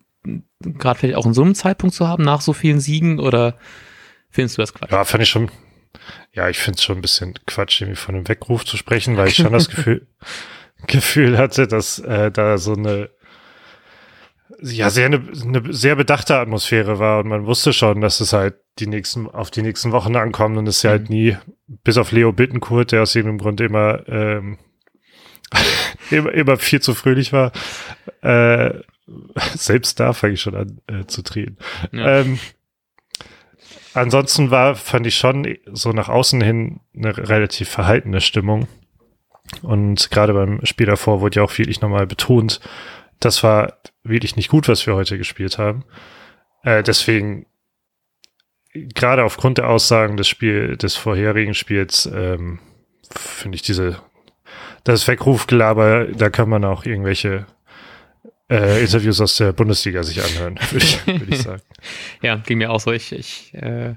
gerade 0.59 0.99
vielleicht 0.99 1.17
auch 1.17 1.25
in 1.25 1.33
so 1.33 1.43
einem 1.43 1.55
Zeitpunkt 1.55 1.95
zu 1.95 2.07
haben, 2.07 2.23
nach 2.23 2.41
so 2.41 2.53
vielen 2.53 2.79
Siegen, 2.79 3.19
oder 3.19 3.57
findest 4.29 4.57
du 4.57 4.61
das 4.61 4.73
Quatsch? 4.73 4.91
Ja, 4.91 5.03
fand 5.05 5.23
ich 5.23 5.29
schon, 5.29 5.49
ja, 6.33 6.49
ich 6.49 6.57
finde 6.57 6.77
es 6.77 6.83
schon 6.83 6.97
ein 6.97 7.01
bisschen 7.01 7.35
Quatsch, 7.45 7.81
irgendwie 7.81 7.97
von 7.97 8.15
einem 8.15 8.27
Weckruf 8.27 8.65
zu 8.65 8.77
sprechen, 8.77 9.17
weil 9.17 9.29
ich 9.29 9.35
schon 9.35 9.53
das 9.53 9.69
Gefühl, 9.69 10.07
Gefühl 10.87 11.37
hatte, 11.37 11.67
dass 11.67 11.99
äh, 11.99 12.31
da 12.31 12.57
so 12.57 12.73
eine 12.73 13.09
ja 14.61 14.89
sehr 14.89 15.07
eine, 15.07 15.21
eine 15.43 15.73
sehr 15.73 15.95
bedachte 15.95 16.37
Atmosphäre 16.37 16.99
war 16.99 17.19
und 17.19 17.27
man 17.27 17.45
wusste 17.45 17.73
schon, 17.73 18.01
dass 18.01 18.19
es 18.19 18.33
halt 18.33 18.55
die 18.79 18.87
nächsten 18.87 19.27
auf 19.29 19.51
die 19.51 19.61
nächsten 19.61 19.91
Wochen 19.91 20.15
ankommt 20.15 20.57
und 20.57 20.67
es 20.67 20.83
ja 20.83 20.91
halt 20.91 21.09
mhm. 21.09 21.15
nie 21.15 21.37
bis 21.67 21.97
auf 21.97 22.11
Leo 22.11 22.31
Bittenkurt, 22.31 22.91
der 22.91 23.03
aus 23.03 23.15
irgendeinem 23.15 23.39
Grund 23.39 23.61
immer 23.61 24.07
ähm, 24.07 24.57
immer, 26.11 26.31
immer 26.33 26.57
viel 26.57 26.81
zu 26.81 26.93
fröhlich 26.93 27.33
war, 27.33 27.51
äh, 28.21 28.73
selbst 29.55 29.99
da 29.99 30.13
fange 30.13 30.33
ich 30.33 30.41
schon 30.41 30.55
an 30.55 30.81
äh, 30.87 31.05
zu 31.05 31.21
drehen. 31.21 31.57
Ja. 31.91 32.19
Ähm, 32.21 32.39
ansonsten 33.93 34.51
war, 34.51 34.75
fand 34.75 35.07
ich 35.07 35.17
schon 35.17 35.57
so 35.71 35.91
nach 35.91 36.09
außen 36.09 36.41
hin 36.41 36.79
eine 36.95 37.17
relativ 37.17 37.69
verhaltene 37.69 38.21
Stimmung. 38.21 38.67
Und 39.61 40.09
gerade 40.09 40.33
beim 40.33 40.65
Spiel 40.65 40.87
davor 40.87 41.21
wurde 41.21 41.39
ja 41.39 41.43
auch 41.43 41.57
wirklich 41.57 41.81
nochmal 41.81 42.07
betont, 42.07 42.59
das 43.19 43.43
war 43.43 43.73
wirklich 44.05 44.35
nicht 44.35 44.49
gut, 44.49 44.67
was 44.67 44.85
wir 44.87 44.95
heute 44.95 45.17
gespielt 45.17 45.57
haben. 45.57 45.83
Äh, 46.63 46.83
deswegen, 46.83 47.45
gerade 48.73 49.23
aufgrund 49.23 49.57
der 49.57 49.69
Aussagen 49.69 50.17
des 50.17 50.27
Spiel, 50.27 50.77
des 50.77 50.95
vorherigen 50.95 51.53
Spiels, 51.53 52.09
ähm, 52.13 52.59
finde 53.09 53.55
ich 53.55 53.61
diese, 53.61 53.99
das 54.83 55.07
Weckrufgelaber, 55.07 56.05
da 56.05 56.29
kann 56.29 56.49
man 56.49 56.63
auch 56.63 56.85
irgendwelche 56.85 57.45
äh, 58.49 58.81
Interviews 58.81 59.21
aus 59.21 59.37
der 59.37 59.53
Bundesliga 59.53 60.03
sich 60.03 60.23
anhören, 60.23 60.59
würde 60.71 60.85
ich, 60.85 61.07
würd 61.07 61.29
ich 61.29 61.41
sagen. 61.41 61.61
ja, 62.21 62.35
ging 62.35 62.59
mir 62.59 62.71
auch 62.71 62.79
so. 62.79 62.91
Ich, 62.91 63.11
ich 63.11 63.53
äh, 63.53 63.95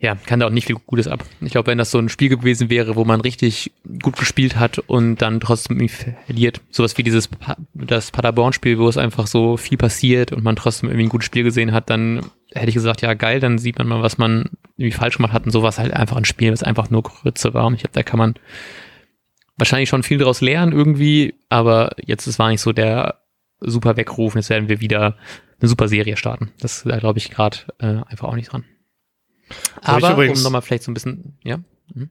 ja, 0.00 0.14
kann 0.14 0.38
da 0.38 0.46
auch 0.46 0.50
nicht 0.50 0.66
viel 0.66 0.76
Gutes 0.86 1.08
ab. 1.08 1.24
Ich 1.40 1.50
glaube, 1.50 1.66
wenn 1.66 1.78
das 1.78 1.90
so 1.90 1.98
ein 1.98 2.08
Spiel 2.08 2.28
gewesen 2.28 2.70
wäre, 2.70 2.94
wo 2.94 3.04
man 3.04 3.20
richtig 3.20 3.72
gut 4.00 4.16
gespielt 4.16 4.56
hat 4.56 4.78
und 4.78 5.16
dann 5.16 5.40
trotzdem 5.40 5.88
verliert, 5.88 6.60
sowas 6.70 6.96
wie 6.98 7.02
dieses 7.02 7.26
pa 7.26 7.56
das 7.74 8.12
Paderborn-Spiel, 8.12 8.78
wo 8.78 8.88
es 8.88 8.96
einfach 8.96 9.26
so 9.26 9.56
viel 9.56 9.76
passiert 9.76 10.30
und 10.32 10.44
man 10.44 10.54
trotzdem 10.54 10.88
irgendwie 10.88 11.06
ein 11.06 11.10
gutes 11.10 11.26
Spiel 11.26 11.42
gesehen 11.42 11.72
hat, 11.72 11.90
dann 11.90 12.20
hätte 12.52 12.68
ich 12.68 12.74
gesagt, 12.74 13.02
ja 13.02 13.14
geil, 13.14 13.40
dann 13.40 13.58
sieht 13.58 13.78
man 13.78 13.88
mal, 13.88 14.00
was 14.00 14.18
man 14.18 14.50
irgendwie 14.76 14.96
falsch 14.96 15.16
gemacht 15.16 15.32
hat 15.32 15.44
und 15.46 15.50
sowas 15.50 15.80
halt 15.80 15.92
einfach 15.92 16.16
ein 16.16 16.24
Spiel, 16.24 16.52
was 16.52 16.62
einfach 16.62 16.90
nur 16.90 17.02
Grütze 17.02 17.52
war. 17.52 17.66
Und 17.66 17.74
ich 17.74 17.80
glaube, 17.80 17.94
da 17.94 18.04
kann 18.04 18.18
man 18.18 18.34
wahrscheinlich 19.56 19.88
schon 19.88 20.04
viel 20.04 20.18
daraus 20.18 20.40
lernen 20.40 20.70
irgendwie, 20.70 21.34
aber 21.48 21.96
jetzt 22.04 22.28
ist 22.28 22.38
war 22.38 22.50
nicht 22.50 22.60
so 22.60 22.72
der 22.72 23.22
super 23.58 23.96
Weckruf. 23.96 24.36
Jetzt 24.36 24.50
werden 24.50 24.68
wir 24.68 24.80
wieder 24.80 25.16
eine 25.60 25.68
super 25.68 25.88
Serie 25.88 26.16
starten. 26.16 26.52
Das 26.60 26.84
da 26.84 26.98
glaube 26.98 27.18
ich 27.18 27.30
gerade 27.30 27.58
äh, 27.80 28.04
einfach 28.08 28.28
auch 28.28 28.36
nicht 28.36 28.52
dran. 28.52 28.64
Aber 29.82 30.12
übrigens, 30.12 30.38
um 30.40 30.44
nochmal 30.44 30.62
vielleicht 30.62 30.82
so 30.82 30.90
ein 30.90 30.94
bisschen, 30.94 31.38
ja. 31.42 31.58
Mhm. 31.94 32.10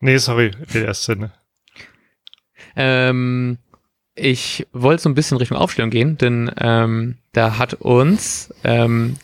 Nee, 0.00 0.18
sorry, 0.18 0.52
die 0.72 0.78
erste. 0.78 1.16
Ne? 1.16 1.32
Ähm, 2.76 3.58
ich 4.14 4.66
wollte 4.72 5.02
so 5.02 5.08
ein 5.08 5.14
bisschen 5.14 5.36
Richtung 5.38 5.56
Aufstellung 5.56 5.90
gehen, 5.90 6.18
denn 6.18 6.50
ähm, 6.58 7.18
da 7.32 7.58
hat 7.58 7.74
uns 7.74 8.52
ähm, 8.64 9.16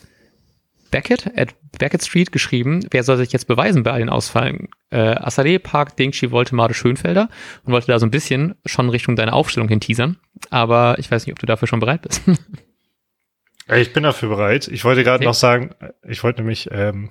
Beckett 0.91 1.31
at 1.37 1.53
Beckett 1.77 2.03
Street 2.03 2.31
geschrieben, 2.31 2.85
wer 2.91 3.03
soll 3.03 3.17
sich 3.17 3.33
jetzt 3.33 3.47
beweisen 3.47 3.83
bei 3.83 3.91
all 3.91 3.99
den 3.99 4.09
Ausfallen? 4.09 4.69
Äh, 4.91 5.15
Asade, 5.15 5.59
Park, 5.59 5.97
Dingchi, 5.97 6.31
Voltemade, 6.31 6.73
Schönfelder 6.73 7.29
und 7.65 7.73
wollte 7.73 7.87
da 7.87 7.99
so 7.99 8.05
ein 8.05 8.11
bisschen 8.11 8.55
schon 8.65 8.89
Richtung 8.89 9.17
deiner 9.17 9.33
Aufstellung 9.33 9.67
hin 9.67 9.81
teasern. 9.81 10.17
Aber 10.49 10.95
ich 10.99 11.11
weiß 11.11 11.25
nicht, 11.25 11.33
ob 11.33 11.39
du 11.39 11.45
dafür 11.45 11.67
schon 11.67 11.81
bereit 11.81 12.01
bist. 12.03 12.21
ich 13.75 13.91
bin 13.91 14.03
dafür 14.03 14.29
bereit. 14.29 14.69
Ich 14.69 14.85
wollte 14.85 15.03
gerade 15.03 15.17
okay. 15.17 15.25
noch 15.25 15.33
sagen, 15.33 15.71
ich 16.07 16.23
wollte 16.23 16.41
nämlich, 16.41 16.69
ähm, 16.71 17.09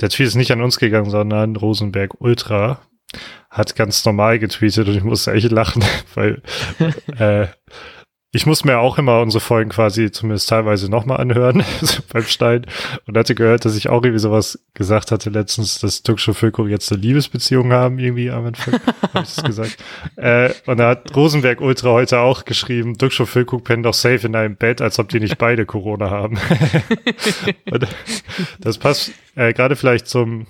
der 0.00 0.08
Tweet 0.08 0.28
ist 0.28 0.34
nicht 0.34 0.52
an 0.52 0.62
uns 0.62 0.78
gegangen, 0.78 1.10
sondern 1.10 1.56
Rosenberg 1.56 2.20
Ultra 2.20 2.80
hat 3.50 3.76
ganz 3.76 4.04
normal 4.04 4.38
getweetet 4.38 4.88
und 4.88 4.96
ich 4.96 5.04
musste 5.04 5.32
echt 5.32 5.50
lachen, 5.50 5.82
weil 6.14 6.42
äh, 7.18 7.46
ich 8.36 8.44
muss 8.44 8.64
mir 8.64 8.78
auch 8.78 8.98
immer 8.98 9.22
unsere 9.22 9.40
Folgen 9.40 9.70
quasi 9.70 10.10
zumindest 10.10 10.50
teilweise 10.50 10.90
nochmal 10.90 11.20
anhören 11.20 11.64
beim 12.12 12.24
Stein 12.24 12.66
und 13.06 13.16
hatte 13.16 13.34
gehört, 13.34 13.64
dass 13.64 13.76
ich 13.76 13.88
auch 13.88 14.02
irgendwie 14.04 14.18
sowas 14.18 14.58
gesagt 14.74 15.10
hatte 15.10 15.30
letztens, 15.30 15.78
dass 15.78 16.02
und 16.02 16.34
Völko 16.34 16.66
jetzt 16.66 16.92
eine 16.92 17.00
Liebesbeziehung 17.00 17.72
haben, 17.72 17.98
irgendwie 17.98 18.30
am 18.30 18.44
Anfang, 18.44 18.74
habe 19.14 19.24
ich 19.24 19.34
das 19.34 19.42
gesagt. 19.42 19.78
Äh, 20.16 20.50
und 20.66 20.76
da 20.76 20.90
hat 20.90 21.16
Rosenberg 21.16 21.62
Ultra 21.62 21.92
heute 21.92 22.20
auch 22.20 22.44
geschrieben, 22.44 22.94
und 23.00 23.26
Völko 23.26 23.58
pennen 23.58 23.82
doch 23.82 23.94
safe 23.94 24.26
in 24.26 24.36
einem 24.36 24.56
Bett, 24.56 24.82
als 24.82 24.98
ob 24.98 25.08
die 25.08 25.18
nicht 25.18 25.38
beide 25.38 25.64
Corona 25.64 26.10
haben. 26.10 26.38
und 27.70 27.86
das 28.60 28.76
passt 28.76 29.12
äh, 29.34 29.54
gerade 29.54 29.76
vielleicht 29.76 30.08
zum 30.08 30.46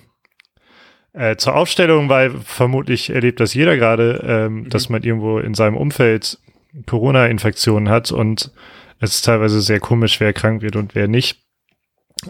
äh, 1.13 1.37
zur 1.37 1.55
Aufstellung, 1.55 2.09
weil 2.09 2.31
vermutlich 2.31 3.11
erlebt 3.11 3.39
das 3.39 3.55
jeder 3.55 3.77
gerade, 3.77 4.25
ähm, 4.27 4.55
mhm. 4.55 4.69
dass 4.71 4.89
man 4.89 5.05
irgendwo 5.05 5.39
in 5.39 5.55
seinem 5.55 5.77
Umfeld 5.77 6.39
Corona-Infektionen 6.85 7.89
hat 7.89 8.13
und 8.13 8.51
es 8.99 9.17
ist 9.17 9.25
teilweise 9.25 9.61
sehr 9.61 9.81
komisch, 9.81 10.21
wer 10.21 10.33
krank 10.33 10.63
wird 10.63 10.77
und 10.77 10.95
wer 10.95 11.09
nicht. 11.09 11.43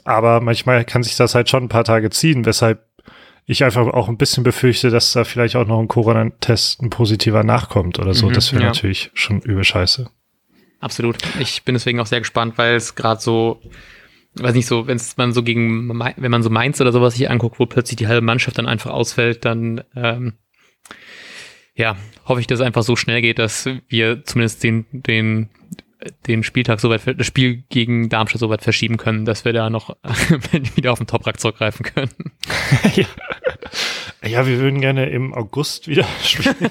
Aber 0.05 0.41
manchmal 0.41 0.85
kann 0.85 1.03
sich 1.03 1.17
das 1.17 1.35
halt 1.35 1.49
schon 1.49 1.65
ein 1.65 1.69
paar 1.69 1.85
Tage 1.85 2.11
ziehen, 2.11 2.45
weshalb 2.45 2.85
ich 3.47 3.63
einfach 3.63 3.87
auch 3.87 4.09
ein 4.09 4.17
bisschen 4.17 4.43
befürchte, 4.43 4.91
dass 4.91 5.13
da 5.13 5.25
vielleicht 5.25 5.55
auch 5.55 5.67
noch 5.67 5.79
ein 5.79 5.89
Corona-Test 5.89 6.83
ein 6.83 6.91
positiver 6.91 7.45
nachkommt 7.45 7.99
oder 8.01 8.13
so. 8.13 8.29
Mhm, 8.29 8.33
das 8.33 8.53
wäre 8.53 8.63
ja. 8.63 8.69
natürlich 8.69 9.11
schon 9.15 9.41
übel 9.41 9.63
scheiße. 9.63 10.11
Absolut. 10.81 11.19
Ich 11.39 11.63
bin 11.65 11.75
deswegen 11.75 12.01
auch 12.01 12.07
sehr 12.07 12.21
gespannt, 12.21 12.59
weil 12.59 12.75
es 12.75 12.97
gerade 12.97 13.21
so, 13.21 13.61
weiß 14.35 14.55
nicht 14.55 14.67
so, 14.67 14.89
wenn 14.89 15.01
man 15.17 15.33
so 15.33 15.45
gegen, 15.45 15.89
wenn 15.89 16.31
man 16.31 16.43
so 16.43 16.51
Mainz 16.51 16.81
oder 16.81 16.93
sowas 16.93 17.15
sich 17.15 17.31
anguckt, 17.31 17.61
wo 17.61 17.67
plötzlich 17.67 17.97
die 17.97 18.09
halbe 18.09 18.21
Mannschaft 18.25 18.59
dann 18.59 18.67
einfach 18.67 18.91
ausfällt, 18.91 19.45
dann 19.45 19.85
ähm, 19.95 20.35
ja, 21.77 21.97
hoffe 22.25 22.41
ich, 22.41 22.47
dass 22.47 22.61
es 22.61 22.67
einfach 22.67 22.83
so 22.83 22.97
schnell 22.97 23.21
geht, 23.21 23.39
dass 23.39 23.69
wir 23.89 24.25
zumindest 24.25 24.65
den, 24.65 24.87
den, 24.91 25.51
den 26.27 26.43
Spieltag 26.43 26.81
so 26.81 26.89
weit, 26.89 27.03
das 27.19 27.27
Spiel 27.27 27.65
gegen 27.69 28.09
Darmstadt 28.09 28.41
so 28.41 28.49
weit 28.49 28.63
verschieben 28.63 28.97
können, 28.97 29.27
dass 29.27 29.45
wir 29.45 29.53
da 29.53 29.69
noch 29.69 29.95
wieder 30.75 30.93
auf 30.93 30.99
den 30.99 31.07
Toprak 31.07 31.39
zurückgreifen 31.39 31.85
können. 31.85 32.33
ja. 32.95 33.07
ja, 34.27 34.47
wir 34.47 34.59
würden 34.59 34.81
gerne 34.81 35.11
im 35.11 35.35
August 35.35 35.87
wieder 35.87 36.07
spielen. 36.23 36.71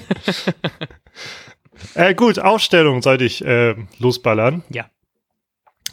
äh, 1.94 2.14
gut, 2.14 2.40
Aufstellung 2.40 3.00
sollte 3.00 3.24
ich 3.24 3.44
äh, 3.44 3.76
losballern. 3.98 4.64
Ja. 4.70 4.86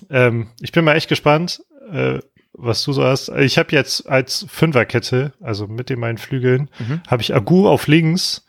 Ähm, 0.09 0.47
ich 0.59 0.71
bin 0.71 0.83
mal 0.83 0.95
echt 0.95 1.07
gespannt, 1.07 1.61
äh, 1.91 2.19
was 2.53 2.83
du 2.83 2.93
so 2.93 3.03
hast. 3.03 3.29
Ich 3.29 3.59
habe 3.59 3.71
jetzt 3.75 4.09
als 4.09 4.45
Fünferkette, 4.49 5.33
also 5.39 5.67
mit 5.67 5.89
den 5.89 5.99
meinen 5.99 6.17
Flügeln, 6.17 6.69
mhm. 6.79 7.01
habe 7.07 7.21
ich 7.21 7.35
Agu 7.35 7.67
auf 7.67 7.87
links, 7.87 8.45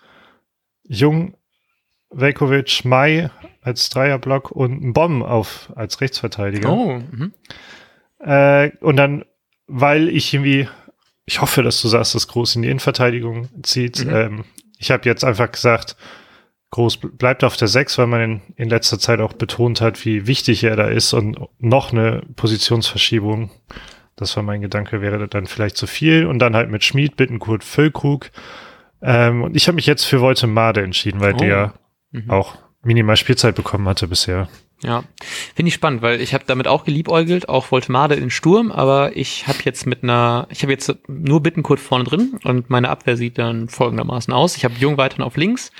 Jung, 0.87 1.37
Velkovic, 2.11 2.85
Mai 2.85 3.31
als 3.63 3.89
Dreierblock 3.91 4.51
und 4.51 4.83
ein 4.83 4.93
Bomb 4.93 5.25
auf 5.25 5.73
als 5.75 6.01
Rechtsverteidiger. 6.01 6.71
Oh, 6.71 6.99
mhm. 6.99 7.33
äh, 8.21 8.71
und 8.81 8.97
dann, 8.97 9.25
weil 9.67 10.09
ich 10.09 10.33
irgendwie, 10.33 10.69
ich 11.25 11.41
hoffe, 11.41 11.63
dass 11.63 11.81
du 11.81 11.89
sagst, 11.89 12.15
dass 12.15 12.29
Groß 12.29 12.57
in 12.57 12.63
die 12.63 12.69
Innenverteidigung 12.69 13.49
zieht. 13.63 14.05
Mhm. 14.05 14.15
Ähm, 14.15 14.45
ich 14.79 14.91
habe 14.91 15.09
jetzt 15.09 15.25
einfach 15.25 15.51
gesagt, 15.51 15.97
Groß 16.71 16.99
bleibt 16.99 17.45
auf 17.45 17.57
der 17.57 17.69
6, 17.69 17.99
weil 17.99 18.07
man 18.09 18.21
in, 18.21 18.41
in, 18.57 18.69
letzter 18.69 18.99
Zeit 18.99 19.21
auch 19.21 19.33
betont 19.33 19.81
hat, 19.81 20.05
wie 20.05 20.27
wichtig 20.27 20.65
er 20.65 20.77
da 20.77 20.89
ist 20.89 21.13
und 21.13 21.39
noch 21.61 21.93
eine 21.93 22.23
Positionsverschiebung. 22.35 23.51
Das 24.17 24.37
war 24.37 24.43
mein 24.43 24.61
Gedanke, 24.61 25.01
wäre 25.01 25.29
dann 25.29 25.47
vielleicht 25.47 25.77
zu 25.77 25.87
viel. 25.87 26.27
Und 26.27 26.41
dann 26.41 26.57
halt 26.57 26.71
mit 26.71 26.85
Schmid, 26.85 27.17
Bittenkurt, 27.17 27.65
Füllkrug 27.65 28.31
ähm, 29.05 29.43
und 29.43 29.57
ich 29.57 29.69
habe 29.69 29.77
mich 29.77 29.87
jetzt 29.87 30.05
für 30.05 30.21
Made 30.47 30.83
entschieden, 30.83 31.21
weil 31.21 31.35
oh. 31.35 31.39
der 31.39 31.75
mhm. 32.11 32.31
auch 32.31 32.57
minimal 32.83 33.17
Spielzeit 33.17 33.55
bekommen 33.55 33.89
hatte 33.89 34.09
bisher. 34.09 34.49
Ja, 34.83 35.05
finde 35.55 35.69
ich 35.69 35.75
spannend, 35.75 36.03
weil 36.03 36.21
ich 36.21 36.35
habe 36.35 36.45
damit 36.47 36.69
auch 36.69 36.85
geliebäugelt, 36.85 37.49
auch 37.49 37.71
Made 37.89 38.15
in 38.17 38.31
Sturm, 38.31 38.71
aber 38.71 39.17
ich 39.17 39.47
habe 39.47 39.59
jetzt 39.65 39.87
mit 39.87 40.03
einer, 40.03 40.47
ich 40.51 40.63
habe 40.63 40.73
jetzt 40.73 40.95
nur 41.07 41.43
Bittenkurt 41.43 41.81
vorne 41.81 42.05
drin 42.05 42.39
und 42.45 42.69
meine 42.69 42.91
Abwehr 42.91 43.17
sieht 43.17 43.39
dann 43.39 43.69
folgendermaßen 43.69 44.35
aus. 44.35 44.57
Ich 44.57 44.65
habe 44.65 44.75
Jung 44.79 44.99
weiterhin 44.99 45.25
auf 45.25 45.37
links, 45.37 45.71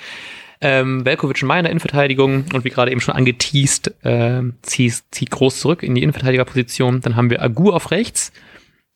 ähm, 0.61 1.05
Velkovic 1.05 1.41
und 1.43 1.47
Mai 1.47 1.59
in 1.59 1.65
der 1.65 1.71
Innenverteidigung 1.71 2.45
und 2.53 2.63
wie 2.63 2.69
gerade 2.69 2.91
eben 2.91 3.01
schon 3.01 3.13
angeteased, 3.15 3.93
äh, 4.03 4.41
zieht, 4.63 5.03
zieht 5.11 5.29
groß 5.29 5.59
zurück 5.59 5.83
in 5.83 5.93
die 5.93 6.01
Innenverteidigerposition. 6.01 7.01
Dann 7.01 7.15
haben 7.15 7.29
wir 7.29 7.43
Agu 7.43 7.71
auf 7.71 7.91
rechts, 7.91 8.31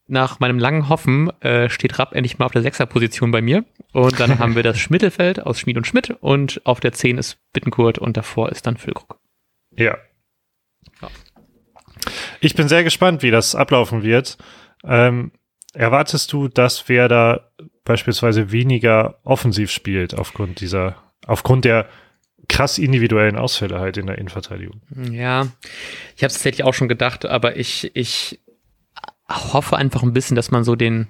nach 0.09 0.39
meinem 0.39 0.59
langen 0.59 0.89
Hoffen 0.89 1.29
äh, 1.41 1.69
steht 1.69 1.99
Rapp 1.99 2.13
endlich 2.13 2.39
mal 2.39 2.45
auf 2.45 2.51
der 2.51 2.61
Sechserposition 2.61 3.31
bei 3.31 3.41
mir. 3.41 3.63
Und 3.93 4.19
dann 4.19 4.39
haben 4.39 4.55
wir 4.55 4.63
das 4.63 4.89
Mittelfeld 4.89 5.39
aus 5.39 5.59
Schmid 5.59 5.77
und 5.77 5.87
Schmidt 5.87 6.11
und 6.19 6.61
auf 6.65 6.79
der 6.79 6.93
10 6.93 7.17
ist 7.17 7.37
Bittenkurt 7.53 7.99
und 7.99 8.17
davor 8.17 8.49
ist 8.49 8.65
dann 8.67 8.77
Füllkrug. 8.77 9.19
Ja. 9.75 9.97
ja. 11.01 11.09
Ich 12.39 12.55
bin 12.55 12.67
sehr 12.67 12.83
gespannt, 12.83 13.21
wie 13.21 13.31
das 13.31 13.55
ablaufen 13.55 14.03
wird. 14.03 14.37
Ähm, 14.83 15.31
erwartest 15.73 16.33
du, 16.33 16.47
dass 16.47 16.89
wer 16.89 17.07
da 17.07 17.51
beispielsweise 17.83 18.51
weniger 18.51 19.19
offensiv 19.23 19.71
spielt 19.71 20.17
aufgrund 20.17 20.61
dieser, 20.61 20.95
aufgrund 21.25 21.65
der 21.65 21.87
krass 22.47 22.77
individuellen 22.77 23.37
Ausfälle 23.37 23.79
halt 23.79 23.97
in 23.97 24.07
der 24.07 24.17
Innenverteidigung? 24.17 24.81
Ja, 25.11 25.47
ich 26.15 26.23
habe 26.23 26.27
es 26.27 26.33
tatsächlich 26.33 26.63
auch 26.63 26.73
schon 26.73 26.87
gedacht, 26.87 27.25
aber 27.25 27.57
ich, 27.57 27.91
ich 27.93 28.39
hoffe 29.29 29.77
einfach 29.77 30.03
ein 30.03 30.13
bisschen, 30.13 30.35
dass 30.35 30.51
man 30.51 30.63
so 30.63 30.75
den, 30.75 31.07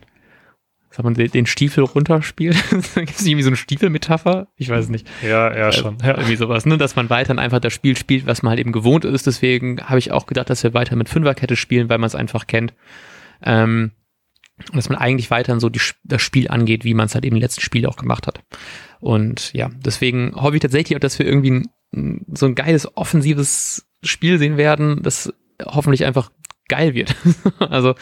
sag 0.92 1.04
man, 1.04 1.14
den 1.14 1.46
Stiefel 1.46 1.84
runterspielt. 1.84 2.58
Gibt 2.96 3.12
es 3.12 3.26
irgendwie 3.26 3.44
so 3.44 3.50
eine 3.50 3.58
Stiefelmetapher? 3.58 4.48
Ich 4.56 4.70
weiß 4.70 4.90
nicht. 4.90 5.08
Ja, 5.24 5.56
ja, 5.56 5.70
äh, 5.70 5.72
schon. 5.72 5.98
Ja. 6.02 6.18
Irgendwie 6.18 6.36
sowas, 6.36 6.66
ne? 6.66 6.78
Dass 6.78 6.96
man 6.96 7.10
weiterhin 7.10 7.40
einfach 7.40 7.60
das 7.60 7.74
Spiel 7.74 7.98
spielt, 7.98 8.26
was 8.26 8.44
man 8.44 8.52
halt 8.52 8.60
eben 8.60 8.72
gewohnt 8.72 9.06
ist. 9.06 9.28
Deswegen 9.28 9.82
habe 9.82 10.00
ich 10.00 10.12
auch 10.12 10.26
gedacht, 10.26 10.50
dass 10.50 10.64
wir 10.64 10.74
weiter 10.74 10.96
mit 10.96 11.10
Fünferkette 11.10 11.56
spielen, 11.56 11.90
weil 11.90 11.98
man 11.98 12.08
es 12.08 12.16
einfach 12.16 12.48
kennt. 12.48 12.74
Ähm, 13.44 13.92
dass 14.74 14.90
man 14.90 14.98
eigentlich 14.98 15.32
weiterhin 15.32 15.60
so 15.60 15.70
die, 15.70 15.80
das 16.04 16.22
Spiel 16.22 16.50
angeht, 16.50 16.84
wie 16.84 16.94
man 16.94 17.06
es 17.06 17.16
halt 17.16 17.26
eben 17.26 17.38
im 17.38 17.42
letzten 17.42 17.62
Spiel 17.62 17.86
auch 17.86 17.96
gemacht 17.96 18.28
hat. 18.28 18.42
Und 19.00 19.54
ja, 19.54 19.70
deswegen 19.86 20.34
hoffe 20.36 20.56
ich 20.56 20.62
tatsächlich 20.62 20.98
auch, 20.98 21.02
dass 21.02 21.18
wir 21.18 21.26
irgendwie 21.26 21.64
ein, 21.94 22.26
so 22.34 22.46
ein 22.46 22.56
geiles 22.56 22.98
offensives 22.98 23.88
Spiel 24.04 24.38
sehen 24.38 24.58
werden, 24.58 25.02
das 25.02 25.34
hoffentlich 25.66 26.06
einfach 26.06 26.32
geil 26.70 26.94
wird. 26.94 27.16
also 27.60 27.96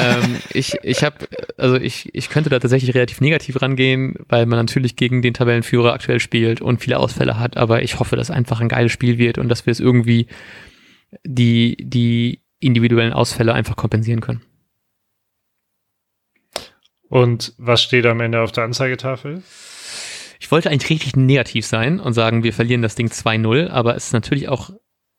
ähm, 0.00 0.36
ich, 0.52 0.76
ich 0.82 1.04
habe, 1.04 1.28
also 1.56 1.76
ich, 1.76 2.12
ich 2.14 2.28
könnte 2.30 2.50
da 2.50 2.58
tatsächlich 2.58 2.94
relativ 2.94 3.20
negativ 3.20 3.62
rangehen, 3.62 4.16
weil 4.28 4.46
man 4.46 4.58
natürlich 4.58 4.96
gegen 4.96 5.22
den 5.22 5.34
Tabellenführer 5.34 5.92
aktuell 5.92 6.18
spielt 6.18 6.60
und 6.60 6.80
viele 6.80 6.98
Ausfälle 6.98 7.38
hat, 7.38 7.56
aber 7.56 7.82
ich 7.82 8.00
hoffe, 8.00 8.16
dass 8.16 8.30
einfach 8.30 8.60
ein 8.60 8.68
geiles 8.68 8.90
Spiel 8.90 9.18
wird 9.18 9.38
und 9.38 9.48
dass 9.48 9.66
wir 9.66 9.70
es 9.70 9.80
irgendwie 9.80 10.26
die, 11.24 11.76
die 11.78 12.42
individuellen 12.60 13.12
Ausfälle 13.12 13.54
einfach 13.54 13.76
kompensieren 13.76 14.20
können. 14.20 14.42
Und 17.08 17.54
was 17.56 17.82
steht 17.82 18.04
am 18.06 18.20
Ende 18.20 18.40
auf 18.42 18.52
der 18.52 18.64
Anzeigetafel? 18.64 19.42
Ich 20.40 20.50
wollte 20.50 20.70
eigentlich 20.70 20.90
richtig 20.90 21.16
negativ 21.16 21.66
sein 21.66 22.00
und 22.00 22.12
sagen, 22.12 22.42
wir 22.42 22.52
verlieren 22.52 22.82
das 22.82 22.94
Ding 22.94 23.08
2-0, 23.08 23.68
aber 23.68 23.96
es 23.96 24.06
ist 24.06 24.12
natürlich 24.12 24.48
auch 24.48 24.70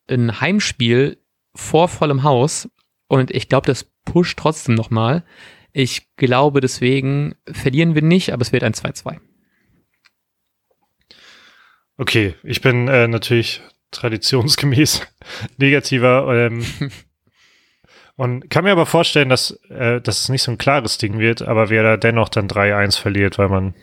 ein 0.07 0.39
Heimspiel 0.39 1.17
vor 1.55 1.87
vollem 1.87 2.23
Haus 2.23 2.69
und 3.09 3.31
ich 3.31 3.49
glaube, 3.49 3.65
das 3.65 3.85
pusht 4.05 4.37
trotzdem 4.37 4.75
nochmal. 4.75 5.25
Ich 5.73 6.15
glaube, 6.15 6.61
deswegen 6.61 7.35
verlieren 7.51 7.95
wir 7.95 8.03
nicht, 8.03 8.31
aber 8.31 8.43
es 8.43 8.53
wird 8.53 8.63
ein 8.63 8.73
2-2. 8.73 9.17
Okay, 11.97 12.35
ich 12.43 12.61
bin 12.61 12.87
äh, 12.87 13.07
natürlich 13.07 13.61
traditionsgemäß 13.91 15.01
negativer 15.57 16.27
ähm, 16.33 16.63
und 18.15 18.47
kann 18.51 18.63
mir 18.63 18.71
aber 18.71 18.85
vorstellen, 18.85 19.29
dass, 19.29 19.59
äh, 19.69 19.99
dass 19.99 20.21
es 20.21 20.29
nicht 20.29 20.43
so 20.43 20.51
ein 20.51 20.59
klares 20.59 20.99
Ding 20.99 21.17
wird, 21.17 21.41
aber 21.41 21.71
wer 21.71 21.81
da 21.81 21.97
dennoch 21.97 22.29
dann 22.29 22.47
3-1 22.47 22.99
verliert, 22.99 23.39
weil 23.39 23.49
man 23.49 23.73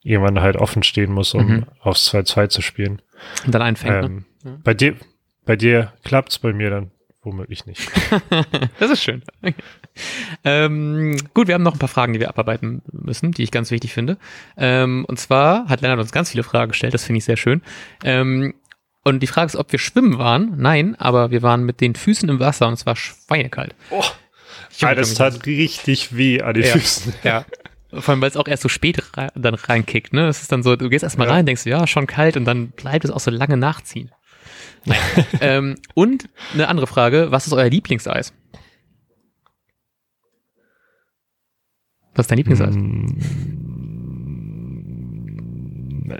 irgendwann 0.00 0.40
halt 0.40 0.56
offen 0.56 0.84
stehen 0.84 1.12
muss, 1.12 1.34
um 1.34 1.46
mhm. 1.46 1.66
aufs 1.80 2.14
2-2 2.14 2.48
zu 2.50 2.62
spielen. 2.62 3.02
Und 3.44 3.52
dann 3.52 3.62
einfängt. 3.62 4.04
Ähm, 4.04 4.24
ne? 4.44 4.60
Bei 4.62 4.74
dir, 4.74 4.94
bei 5.44 5.56
dir 5.56 5.92
klappt's, 6.04 6.38
bei 6.38 6.52
mir 6.52 6.70
dann 6.70 6.92
womöglich 7.26 7.66
nicht. 7.66 7.90
das 8.78 8.90
ist 8.90 9.02
schön. 9.02 9.22
Okay. 9.42 9.54
ähm, 10.44 11.16
gut, 11.34 11.48
wir 11.48 11.54
haben 11.54 11.62
noch 11.62 11.74
ein 11.74 11.78
paar 11.78 11.88
Fragen, 11.88 12.14
die 12.14 12.20
wir 12.20 12.28
abarbeiten 12.28 12.82
müssen, 12.90 13.32
die 13.32 13.42
ich 13.42 13.50
ganz 13.50 13.70
wichtig 13.70 13.92
finde. 13.92 14.16
Ähm, 14.56 15.04
und 15.06 15.18
zwar 15.18 15.68
hat 15.68 15.82
Lennart 15.82 16.00
uns 16.00 16.12
ganz 16.12 16.30
viele 16.30 16.44
Fragen 16.44 16.70
gestellt, 16.70 16.94
das 16.94 17.04
finde 17.04 17.18
ich 17.18 17.24
sehr 17.24 17.36
schön. 17.36 17.60
Ähm, 18.04 18.54
und 19.04 19.20
die 19.20 19.26
Frage 19.26 19.46
ist, 19.46 19.56
ob 19.56 19.70
wir 19.70 19.78
schwimmen 19.78 20.18
waren. 20.18 20.54
Nein, 20.56 20.96
aber 20.96 21.30
wir 21.30 21.42
waren 21.42 21.64
mit 21.64 21.80
den 21.80 21.94
Füßen 21.94 22.28
im 22.28 22.40
Wasser 22.40 22.66
und 22.66 22.74
es 22.74 22.86
war 22.86 22.96
schweinekalt. 22.96 23.74
Oh, 23.90 24.02
ja, 24.78 24.94
das 24.94 25.14
tat 25.14 25.46
richtig 25.46 26.16
weh 26.16 26.42
an 26.42 26.54
den 26.54 26.64
ja, 26.64 26.72
Füßen. 26.72 27.14
Ja. 27.22 27.44
Vor 27.92 28.12
allem, 28.12 28.20
weil 28.20 28.30
es 28.30 28.36
auch 28.36 28.48
erst 28.48 28.62
so 28.62 28.68
spät 28.68 29.16
rein, 29.16 29.30
dann 29.34 29.54
reinkickt, 29.54 30.12
ne? 30.12 30.26
Es 30.26 30.42
ist 30.42 30.50
dann 30.50 30.62
so, 30.62 30.76
du 30.76 30.88
gehst 30.88 31.04
erstmal 31.04 31.28
ja. 31.28 31.34
rein, 31.34 31.46
denkst, 31.46 31.66
ja, 31.66 31.86
schon 31.86 32.06
kalt 32.06 32.36
und 32.36 32.44
dann 32.44 32.68
bleibt 32.70 33.04
es 33.04 33.10
auch 33.10 33.20
so 33.20 33.30
lange 33.30 33.56
nachziehen. 33.56 34.10
ähm, 35.40 35.76
und 35.94 36.28
eine 36.54 36.68
andere 36.68 36.86
Frage, 36.86 37.30
was 37.30 37.46
ist 37.46 37.52
euer 37.52 37.68
Lieblingseis? 37.68 38.32
Was 42.14 42.24
ist 42.24 42.30
dein 42.30 42.38
Lieblingseis? 42.38 42.74
Hm. 42.74 43.18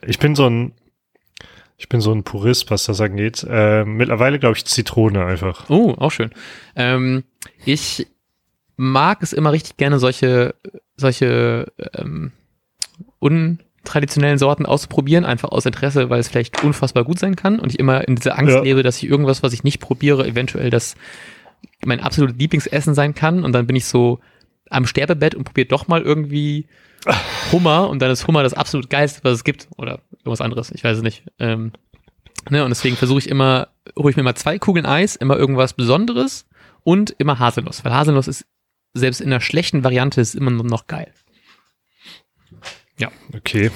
Ich 0.06 0.18
bin 0.18 0.34
so 0.34 0.46
ein 0.46 0.72
ich 1.78 1.88
bin 1.88 2.00
so 2.00 2.12
ein 2.12 2.24
Purist, 2.24 2.70
was 2.70 2.84
das 2.84 3.00
angeht. 3.00 3.46
Äh, 3.48 3.84
mittlerweile 3.84 4.38
glaube 4.38 4.56
ich 4.56 4.64
Zitrone 4.64 5.24
einfach. 5.24 5.68
Oh, 5.68 5.94
auch 5.98 6.10
schön. 6.10 6.30
Ähm, 6.74 7.24
ich 7.64 8.06
mag 8.76 9.22
es 9.22 9.32
immer 9.32 9.52
richtig 9.52 9.76
gerne, 9.76 9.98
solche, 9.98 10.54
solche 10.96 11.72
ähm, 11.94 12.32
untraditionellen 13.86 14.38
Sorten 14.38 14.66
auszuprobieren, 14.66 15.24
einfach 15.24 15.50
aus 15.50 15.64
Interesse, 15.64 16.10
weil 16.10 16.18
es 16.18 16.28
vielleicht 16.28 16.62
unfassbar 16.64 17.04
gut 17.04 17.18
sein 17.18 17.36
kann 17.36 17.60
und 17.60 17.72
ich 17.72 17.78
immer 17.78 18.06
in 18.06 18.16
dieser 18.16 18.38
Angst 18.38 18.54
ja. 18.54 18.62
lebe, 18.62 18.82
dass 18.82 18.96
ich 18.98 19.08
irgendwas, 19.08 19.42
was 19.42 19.52
ich 19.52 19.62
nicht 19.62 19.80
probiere, 19.80 20.26
eventuell 20.26 20.70
das 20.70 20.96
mein 21.84 22.00
absolutes 22.00 22.36
Lieblingsessen 22.38 22.94
sein 22.94 23.14
kann 23.14 23.44
und 23.44 23.52
dann 23.52 23.66
bin 23.66 23.76
ich 23.76 23.86
so 23.86 24.18
am 24.68 24.86
Sterbebett 24.86 25.36
und 25.36 25.44
probiere 25.44 25.68
doch 25.68 25.86
mal 25.86 26.02
irgendwie 26.02 26.66
Hummer 27.52 27.88
und 27.88 28.02
dann 28.02 28.10
ist 28.10 28.26
Hummer 28.26 28.42
das 28.42 28.54
absolut 28.54 28.90
geilste, 28.90 29.22
was 29.22 29.34
es 29.34 29.44
gibt. 29.44 29.68
Oder 29.76 30.00
irgendwas 30.18 30.40
anderes, 30.40 30.72
ich 30.72 30.82
weiß 30.82 30.96
es 30.96 31.02
nicht. 31.04 31.22
Ähm, 31.38 31.70
ne, 32.50 32.64
und 32.64 32.70
deswegen 32.70 32.96
versuche 32.96 33.20
ich 33.20 33.28
immer, 33.28 33.68
hole 33.96 34.10
ich 34.10 34.16
mir 34.16 34.24
mal 34.24 34.34
zwei 34.34 34.58
Kugeln 34.58 34.86
Eis, 34.86 35.14
immer 35.14 35.36
irgendwas 35.36 35.74
Besonderes 35.74 36.46
und 36.82 37.14
immer 37.18 37.38
Haselnuss. 37.38 37.84
Weil 37.84 37.94
Haselnuss 37.94 38.26
ist 38.26 38.46
selbst 38.94 39.20
in 39.20 39.30
der 39.30 39.40
schlechten 39.40 39.84
Variante 39.84 40.20
ist 40.20 40.34
immer 40.34 40.50
noch 40.50 40.88
geil. 40.88 41.12
Ja. 42.98 43.10
Okay. 43.34 43.70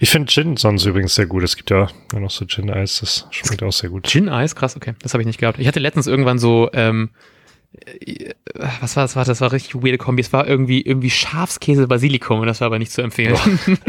Ich 0.00 0.10
finde 0.10 0.30
Gin 0.30 0.56
sonst 0.56 0.84
übrigens 0.84 1.14
sehr 1.14 1.26
gut. 1.26 1.42
Es 1.42 1.56
gibt 1.56 1.70
ja 1.70 1.88
noch 2.12 2.30
so 2.30 2.46
Gin-Eis, 2.46 3.00
das 3.00 3.26
schmeckt 3.30 3.62
auch 3.62 3.72
sehr 3.72 3.90
gut. 3.90 4.06
Gin-Eis? 4.06 4.54
Krass, 4.54 4.76
okay. 4.76 4.94
Das 5.02 5.12
habe 5.14 5.22
ich 5.22 5.26
nicht 5.26 5.40
gehabt. 5.40 5.58
Ich 5.58 5.66
hatte 5.66 5.80
letztens 5.80 6.06
irgendwann 6.06 6.38
so, 6.38 6.70
ähm, 6.72 7.10
äh, 7.72 8.32
was 8.80 8.96
war 8.96 9.04
das? 9.04 9.16
War, 9.16 9.24
das 9.24 9.40
war 9.40 9.52
richtig 9.52 9.74
weirde 9.74 9.98
Kombi. 9.98 10.22
Es 10.22 10.32
war 10.32 10.46
irgendwie, 10.46 10.82
irgendwie 10.82 11.10
Schafskäse 11.10 11.88
Basilikum 11.88 12.40
und 12.40 12.46
das 12.46 12.60
war 12.60 12.66
aber 12.66 12.78
nicht 12.78 12.92
zu 12.92 13.02
empfehlen. 13.02 13.36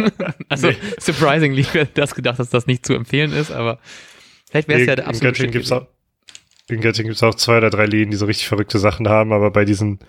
also, 0.49 0.69
nee. 0.69 0.77
surprisingly 0.99 1.65
wäre 1.73 1.87
das 1.93 2.15
gedacht, 2.15 2.39
dass 2.39 2.49
das 2.49 2.65
nicht 2.65 2.85
zu 2.85 2.93
empfehlen 2.93 3.31
ist, 3.31 3.51
aber 3.51 3.79
vielleicht 4.49 4.67
wäre 4.67 4.81
es 4.81 4.87
ja 4.87 4.95
der 4.95 5.07
absolute 5.07 5.43
In 5.43 6.81
Göttingen 6.81 7.09
gibt 7.09 7.15
es 7.15 7.23
auch 7.23 7.35
zwei 7.35 7.57
oder 7.57 7.69
drei 7.69 7.85
Läden, 7.85 8.11
die 8.11 8.17
so 8.17 8.25
richtig 8.25 8.47
verrückte 8.47 8.79
Sachen 8.79 9.07
haben, 9.07 9.31
aber 9.31 9.51
bei 9.51 9.65
diesen 9.65 9.99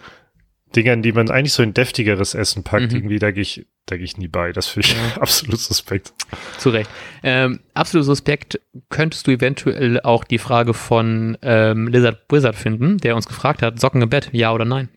Dingern, 0.77 1.03
die 1.03 1.13
man 1.13 1.31
eigentlich 1.31 1.53
so 1.53 1.63
in 1.63 1.75
deftigeres 1.75 2.35
Essen 2.35 2.63
packt, 2.63 2.93
mhm. 2.93 2.99
irgendwie, 2.99 3.19
da 3.19 3.31
gehe 3.31 3.43
ich, 3.43 3.67
da 3.87 3.97
gehe 3.97 4.05
ich 4.05 4.17
nie 4.17 4.29
bei. 4.29 4.53
Das 4.53 4.69
finde 4.69 4.89
ich 4.89 4.95
ja. 4.95 5.17
absolut 5.21 5.59
suspekt. 5.59 6.13
Zu 6.59 6.71
Recht. 6.71 6.91
Ähm, 7.23 7.61
absolut 7.75 8.07
suspekt 8.07 8.61
könntest 8.89 9.27
du 9.27 9.33
eventuell 9.33 10.01
auch 10.01 10.25
die 10.25 10.39
Frage 10.39 10.75
von 10.75 11.37
ähm, 11.43 11.89
Lizard 11.89 12.25
Wizard 12.31 12.57
finden, 12.57 12.99
der 12.99 13.17
uns 13.17 13.27
gefragt 13.27 13.63
hat, 13.63 13.81
Socken 13.81 14.03
im 14.03 14.09
Bett, 14.09 14.31
ja 14.33 14.53
oder 14.53 14.65
nein? 14.65 14.89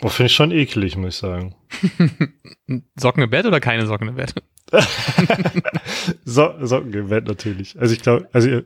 Oh, 0.00 0.08
finde 0.08 0.26
ich 0.26 0.34
schon 0.34 0.50
eklig, 0.50 0.96
muss 0.96 1.14
ich 1.14 1.20
sagen. 1.20 1.54
Socken 2.96 3.22
im 3.22 3.30
Bett 3.30 3.46
oder 3.46 3.60
keine 3.60 3.86
Socken 3.86 4.08
im 4.08 4.16
Bett? 4.16 4.34
so 6.24 6.54
Socken 6.60 6.92
im 6.94 7.08
Bett 7.08 7.26
natürlich. 7.26 7.78
Also 7.78 7.94
ich 7.94 8.02
glaube, 8.02 8.28
also 8.32 8.62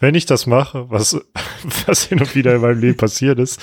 wenn 0.00 0.14
ich 0.14 0.24
das 0.26 0.46
mache, 0.46 0.90
was, 0.90 1.20
was 1.86 2.04
hin 2.04 2.20
und 2.20 2.34
wieder 2.34 2.54
in 2.54 2.62
meinem 2.62 2.80
Leben 2.80 2.96
passiert 2.96 3.38
ist, 3.38 3.60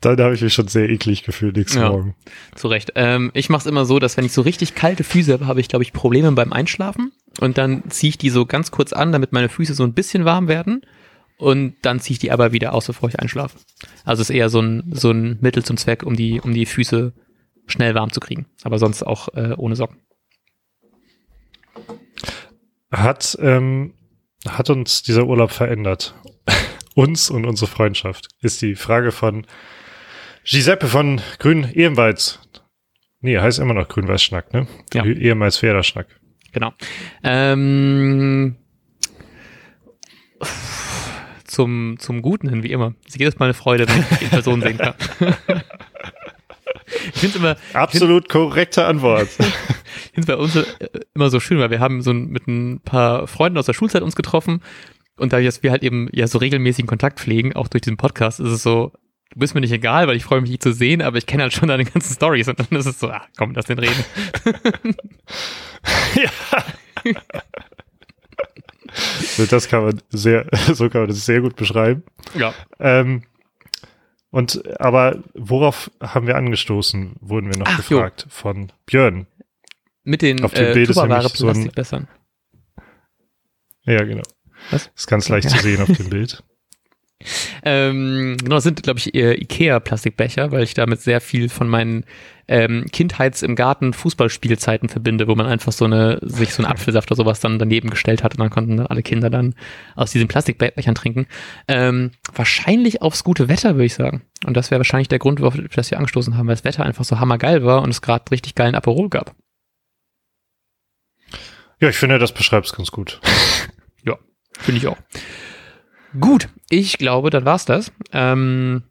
dann 0.00 0.18
habe 0.20 0.34
ich 0.34 0.40
mich 0.40 0.54
schon 0.54 0.68
sehr 0.68 0.88
eklig 0.88 1.22
gefühlt 1.22 1.56
nächsten 1.56 1.78
ja, 1.78 1.90
Morgen. 1.90 2.16
Zu 2.54 2.68
Recht. 2.68 2.92
Ähm, 2.96 3.30
ich 3.34 3.50
mache 3.50 3.60
es 3.60 3.66
immer 3.66 3.84
so, 3.84 3.98
dass 3.98 4.16
wenn 4.16 4.24
ich 4.24 4.32
so 4.32 4.40
richtig 4.40 4.74
kalte 4.74 5.04
Füße 5.04 5.34
habe, 5.34 5.46
habe 5.46 5.60
ich, 5.60 5.68
glaube 5.68 5.82
ich, 5.84 5.92
Probleme 5.92 6.32
beim 6.32 6.52
Einschlafen. 6.52 7.12
Und 7.40 7.58
dann 7.58 7.90
ziehe 7.90 8.08
ich 8.08 8.18
die 8.18 8.30
so 8.30 8.46
ganz 8.46 8.70
kurz 8.70 8.94
an, 8.94 9.12
damit 9.12 9.32
meine 9.32 9.50
Füße 9.50 9.74
so 9.74 9.84
ein 9.84 9.92
bisschen 9.92 10.24
warm 10.24 10.48
werden. 10.48 10.80
Und 11.38 11.76
dann 11.82 12.00
ziehe 12.00 12.14
ich 12.14 12.18
die 12.18 12.32
aber 12.32 12.52
wieder 12.52 12.72
aus, 12.72 12.86
bevor 12.86 13.10
ich 13.10 13.20
einschlafe. 13.20 13.58
Also 14.06 14.22
es 14.22 14.30
ist 14.30 14.36
eher 14.36 14.48
so 14.48 14.60
ein, 14.60 14.90
so 14.92 15.10
ein 15.10 15.36
Mittel 15.42 15.62
zum 15.62 15.76
Zweck, 15.76 16.02
um 16.02 16.16
die, 16.16 16.40
um 16.40 16.54
die 16.54 16.64
Füße 16.64 17.12
schnell 17.66 17.94
warm 17.94 18.10
zu 18.10 18.20
kriegen. 18.20 18.46
Aber 18.62 18.78
sonst 18.78 19.02
auch 19.02 19.28
äh, 19.34 19.52
ohne 19.58 19.76
Socken. 19.76 19.98
Hat 22.90 23.36
ähm, 23.42 23.92
hat 24.48 24.70
uns 24.70 25.02
dieser 25.02 25.26
Urlaub 25.26 25.50
verändert? 25.50 26.14
uns 26.94 27.30
und 27.30 27.44
unsere 27.46 27.70
Freundschaft? 27.70 28.28
Ist 28.40 28.62
die 28.62 28.74
Frage 28.74 29.12
von 29.12 29.46
Giuseppe 30.44 30.86
von 30.86 31.20
Grün 31.38 31.70
Ehemals. 31.72 32.38
Nee, 33.20 33.38
heißt 33.38 33.58
immer 33.58 33.74
noch 33.74 33.88
Grün-Weiß-Schnack, 33.88 34.52
ne? 34.52 34.68
Ja. 34.92 35.04
Ehemals 35.04 35.58
Pferderschnack. 35.58 36.06
Genau. 36.52 36.72
Ähm, 37.24 38.56
zum, 41.44 41.96
zum 41.98 42.22
Guten 42.22 42.48
hin, 42.48 42.62
wie 42.62 42.70
immer. 42.70 42.94
Es 43.06 43.14
ist 43.14 43.20
jedes 43.20 43.38
Mal 43.38 43.46
eine 43.46 43.54
Freude, 43.54 43.88
wenn 43.88 44.00
ich 44.00 44.18
die 44.18 44.26
Person 44.26 44.60
sehen 44.60 44.78
kann. 44.78 44.94
ich 47.14 47.20
finde 47.20 47.38
immer. 47.38 47.56
Absolut 47.72 48.24
find, 48.24 48.28
korrekte 48.28 48.84
Antwort. 48.86 49.28
ich 49.38 50.12
finde 50.14 50.20
es 50.20 50.26
bei 50.26 50.36
uns 50.36 50.56
äh, 50.56 50.64
immer 51.14 51.30
so 51.30 51.40
schön, 51.40 51.58
weil 51.58 51.70
wir 51.70 51.80
haben 51.80 52.02
so 52.02 52.12
mit 52.12 52.46
ein 52.46 52.80
paar 52.80 53.26
Freunden 53.26 53.58
aus 53.58 53.66
der 53.66 53.74
Schulzeit 53.74 54.02
uns 54.02 54.16
getroffen 54.16 54.60
und 55.16 55.32
dadurch, 55.32 55.46
dass 55.46 55.62
wir 55.62 55.70
halt 55.70 55.82
eben 55.82 56.08
ja 56.12 56.26
so 56.26 56.38
regelmäßigen 56.38 56.86
Kontakt 56.86 57.20
pflegen, 57.20 57.54
auch 57.54 57.68
durch 57.68 57.82
diesen 57.82 57.96
Podcast, 57.96 58.40
ist 58.40 58.50
es 58.50 58.62
so, 58.62 58.92
du 59.30 59.38
bist 59.38 59.54
mir 59.54 59.60
nicht 59.60 59.72
egal, 59.72 60.08
weil 60.08 60.16
ich 60.16 60.24
freue 60.24 60.40
mich, 60.40 60.50
dich 60.50 60.60
zu 60.60 60.72
sehen, 60.72 61.02
aber 61.02 61.18
ich 61.18 61.26
kenne 61.26 61.42
halt 61.42 61.52
schon 61.52 61.68
deine 61.68 61.84
ganzen 61.84 62.14
Stories 62.14 62.48
und 62.48 62.58
dann 62.58 62.78
ist 62.78 62.86
es 62.86 62.98
so, 63.00 63.08
ah, 63.08 63.22
komm, 63.36 63.52
lass 63.54 63.66
den 63.66 63.78
reden. 63.78 64.04
ja. 66.14 66.30
das 69.50 69.68
kann 69.68 69.84
man 69.84 70.02
sehr, 70.10 70.46
so 70.72 70.88
kann 70.88 71.02
man 71.02 71.08
das 71.08 71.24
sehr 71.24 71.40
gut 71.40 71.56
beschreiben. 71.56 72.02
Ja. 72.34 72.54
Ähm, 72.78 73.22
und 74.36 74.78
aber 74.78 75.24
worauf 75.32 75.90
haben 75.98 76.26
wir 76.26 76.36
angestoßen, 76.36 77.16
wurden 77.20 77.50
wir 77.50 77.58
noch 77.58 77.68
Ach, 77.68 77.78
gefragt 77.78 78.24
jo. 78.24 78.28
von 78.28 78.70
Björn. 78.84 79.26
Mit 80.04 80.20
den 80.20 80.44
Auf 80.44 80.52
dem 80.52 80.66
äh, 80.66 80.72
Bild 80.74 80.90
ist 80.90 80.96
nämlich 81.02 81.28
so 81.32 81.48
ein. 81.48 82.06
Ja, 83.84 84.04
genau. 84.04 84.24
Was? 84.70 84.90
Ist 84.94 85.06
ganz 85.06 85.30
leicht 85.30 85.48
ja. 85.48 85.56
zu 85.56 85.62
sehen 85.62 85.80
auf 85.80 85.90
dem 85.90 86.10
Bild. 86.10 86.44
Ähm, 87.64 88.36
genau, 88.38 88.56
das 88.56 88.64
sind, 88.64 88.82
glaube 88.82 88.98
ich, 88.98 89.14
Ikea-Plastikbecher, 89.14 90.52
weil 90.52 90.62
ich 90.62 90.74
damit 90.74 91.00
sehr 91.00 91.20
viel 91.20 91.48
von 91.48 91.68
meinen 91.68 92.04
ähm, 92.48 92.86
Kindheits- 92.92 93.42
im 93.42 93.56
Garten 93.56 93.92
Fußballspielzeiten 93.92 94.88
verbinde, 94.88 95.26
wo 95.26 95.34
man 95.34 95.46
einfach 95.46 95.72
so 95.72 95.84
eine, 95.84 96.18
sich 96.22 96.54
so 96.54 96.62
einen 96.62 96.70
Apfelsaft 96.70 97.10
oder 97.10 97.16
sowas 97.16 97.40
dann 97.40 97.58
daneben 97.58 97.90
gestellt 97.90 98.22
hat 98.22 98.34
und 98.34 98.40
dann 98.40 98.50
konnten 98.50 98.80
alle 98.80 99.02
Kinder 99.02 99.30
dann 99.30 99.54
aus 99.96 100.12
diesen 100.12 100.28
Plastikbechern 100.28 100.94
trinken. 100.94 101.26
Ähm, 101.66 102.12
wahrscheinlich 102.32 103.02
aufs 103.02 103.24
gute 103.24 103.48
Wetter, 103.48 103.74
würde 103.74 103.86
ich 103.86 103.94
sagen. 103.94 104.22
Und 104.46 104.56
das 104.56 104.70
wäre 104.70 104.78
wahrscheinlich 104.78 105.08
der 105.08 105.18
Grund, 105.18 105.40
warum 105.40 105.58
wir 105.62 105.68
das 105.68 105.88
hier 105.88 105.98
angestoßen 105.98 106.36
haben, 106.36 106.46
weil 106.46 106.54
das 106.54 106.64
Wetter 106.64 106.84
einfach 106.84 107.04
so 107.04 107.18
hammergeil 107.18 107.64
war 107.64 107.82
und 107.82 107.90
es 107.90 108.02
gerade 108.02 108.30
richtig 108.30 108.54
geilen 108.54 108.74
Aperol 108.74 109.08
gab. 109.08 109.34
Ja, 111.80 111.88
ich 111.88 111.96
finde, 111.96 112.18
das 112.18 112.32
beschreibt 112.32 112.66
es 112.66 112.72
ganz 112.72 112.90
gut. 112.90 113.20
ja, 114.04 114.16
finde 114.52 114.78
ich 114.78 114.86
auch. 114.86 114.96
Gut, 116.20 116.48
ich 116.70 116.98
glaube, 116.98 117.30
dann 117.30 117.44
war's 117.44 117.64
das. 117.64 117.92
Ähm, 118.12 118.84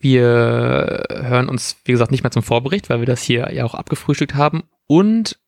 wir 0.00 1.04
hören 1.10 1.48
uns, 1.48 1.76
wie 1.84 1.92
gesagt, 1.92 2.10
nicht 2.10 2.22
mehr 2.22 2.30
zum 2.30 2.42
Vorbericht, 2.42 2.88
weil 2.90 3.00
wir 3.00 3.06
das 3.06 3.22
hier 3.22 3.52
ja 3.52 3.64
auch 3.64 3.74
abgefrühstückt 3.74 4.34
haben 4.34 4.64
und 4.86 5.39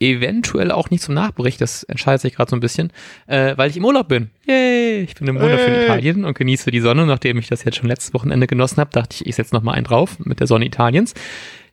eventuell 0.00 0.72
auch 0.72 0.90
nicht 0.90 1.02
zum 1.02 1.14
Nachbericht, 1.14 1.60
das 1.60 1.82
entscheidet 1.84 2.22
sich 2.22 2.34
gerade 2.34 2.50
so 2.50 2.56
ein 2.56 2.60
bisschen, 2.60 2.90
äh, 3.26 3.56
weil 3.56 3.70
ich 3.70 3.76
im 3.76 3.84
Urlaub 3.84 4.08
bin. 4.08 4.30
Yay! 4.46 5.02
Ich 5.02 5.14
bin 5.14 5.28
im 5.28 5.36
Urlaub 5.36 5.60
hey. 5.60 5.76
in 5.76 5.82
Italien 5.82 6.24
und 6.24 6.36
genieße 6.36 6.70
die 6.70 6.80
Sonne. 6.80 7.06
Nachdem 7.06 7.38
ich 7.38 7.48
das 7.48 7.64
jetzt 7.64 7.76
schon 7.76 7.88
letztes 7.88 8.14
Wochenende 8.14 8.46
genossen 8.46 8.78
habe, 8.78 8.90
dachte 8.90 9.16
ich, 9.16 9.26
ich 9.26 9.36
setze 9.36 9.54
noch 9.54 9.62
mal 9.62 9.72
einen 9.72 9.84
drauf 9.84 10.18
mit 10.20 10.40
der 10.40 10.46
Sonne 10.46 10.64
Italiens. 10.64 11.14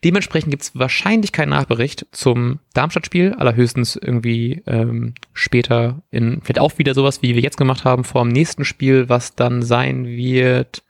Dementsprechend 0.04 0.52
gibt 0.52 0.64
es 0.64 0.76
wahrscheinlich 0.76 1.32
keinen 1.32 1.50
Nachbericht 1.50 2.06
zum 2.12 2.60
Darmstadt-Spiel, 2.74 3.34
allerhöchstens 3.34 3.96
irgendwie 3.96 4.62
ähm, 4.68 5.16
später 5.34 6.04
in, 6.12 6.42
vielleicht 6.44 6.60
auch 6.60 6.78
wieder 6.78 6.94
sowas, 6.94 7.22
wie 7.24 7.34
wir 7.34 7.42
jetzt 7.42 7.58
gemacht 7.58 7.84
haben, 7.84 8.04
vor 8.04 8.24
dem 8.24 8.32
nächsten 8.32 8.64
Spiel, 8.64 9.10
was 9.10 9.36
dann 9.36 9.64
sein 9.64 10.06
wird 10.06 10.84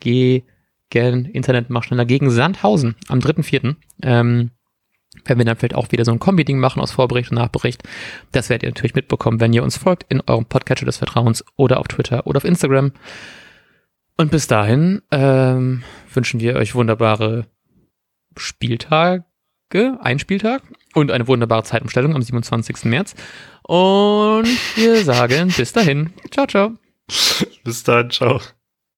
gegen 0.00 0.44
Internet 0.90 1.70
mach 1.70 1.82
schneller 1.82 2.04
gegen 2.04 2.30
Sandhausen 2.30 2.94
am 3.08 3.18
3.4. 3.18 3.74
Ähm, 4.02 4.50
wenn 5.24 5.38
wir 5.38 5.44
dann 5.44 5.56
vielleicht 5.56 5.74
auch 5.74 5.90
wieder 5.92 6.04
so 6.04 6.12
ein 6.12 6.18
Kombi-Ding 6.18 6.58
machen 6.58 6.80
aus 6.80 6.92
Vorbericht 6.92 7.30
und 7.30 7.36
Nachbericht. 7.36 7.82
Das 8.32 8.48
werdet 8.48 8.64
ihr 8.64 8.70
natürlich 8.70 8.94
mitbekommen, 8.94 9.40
wenn 9.40 9.52
ihr 9.52 9.62
uns 9.62 9.76
folgt 9.76 10.04
in 10.08 10.20
eurem 10.26 10.46
Podcatcher 10.46 10.86
des 10.86 10.98
Vertrauens 10.98 11.44
oder 11.56 11.80
auf 11.80 11.88
Twitter 11.88 12.26
oder 12.26 12.38
auf 12.38 12.44
Instagram. 12.44 12.92
Und 14.16 14.30
bis 14.30 14.46
dahin 14.46 15.02
ähm, 15.10 15.82
wünschen 16.12 16.40
wir 16.40 16.56
euch 16.56 16.74
wunderbare 16.74 17.46
Spieltage, 18.36 19.24
ein 20.00 20.18
Spieltag 20.18 20.62
und 20.94 21.10
eine 21.10 21.26
wunderbare 21.26 21.64
Zeitumstellung 21.64 22.14
am 22.14 22.22
27. 22.22 22.84
März. 22.84 23.14
Und 23.62 24.46
wir 24.76 25.02
sagen 25.04 25.52
bis 25.56 25.72
dahin. 25.72 26.12
Ciao, 26.30 26.46
ciao. 26.46 26.72
Bis 27.64 27.82
dahin, 27.82 28.10
ciao. 28.10 28.40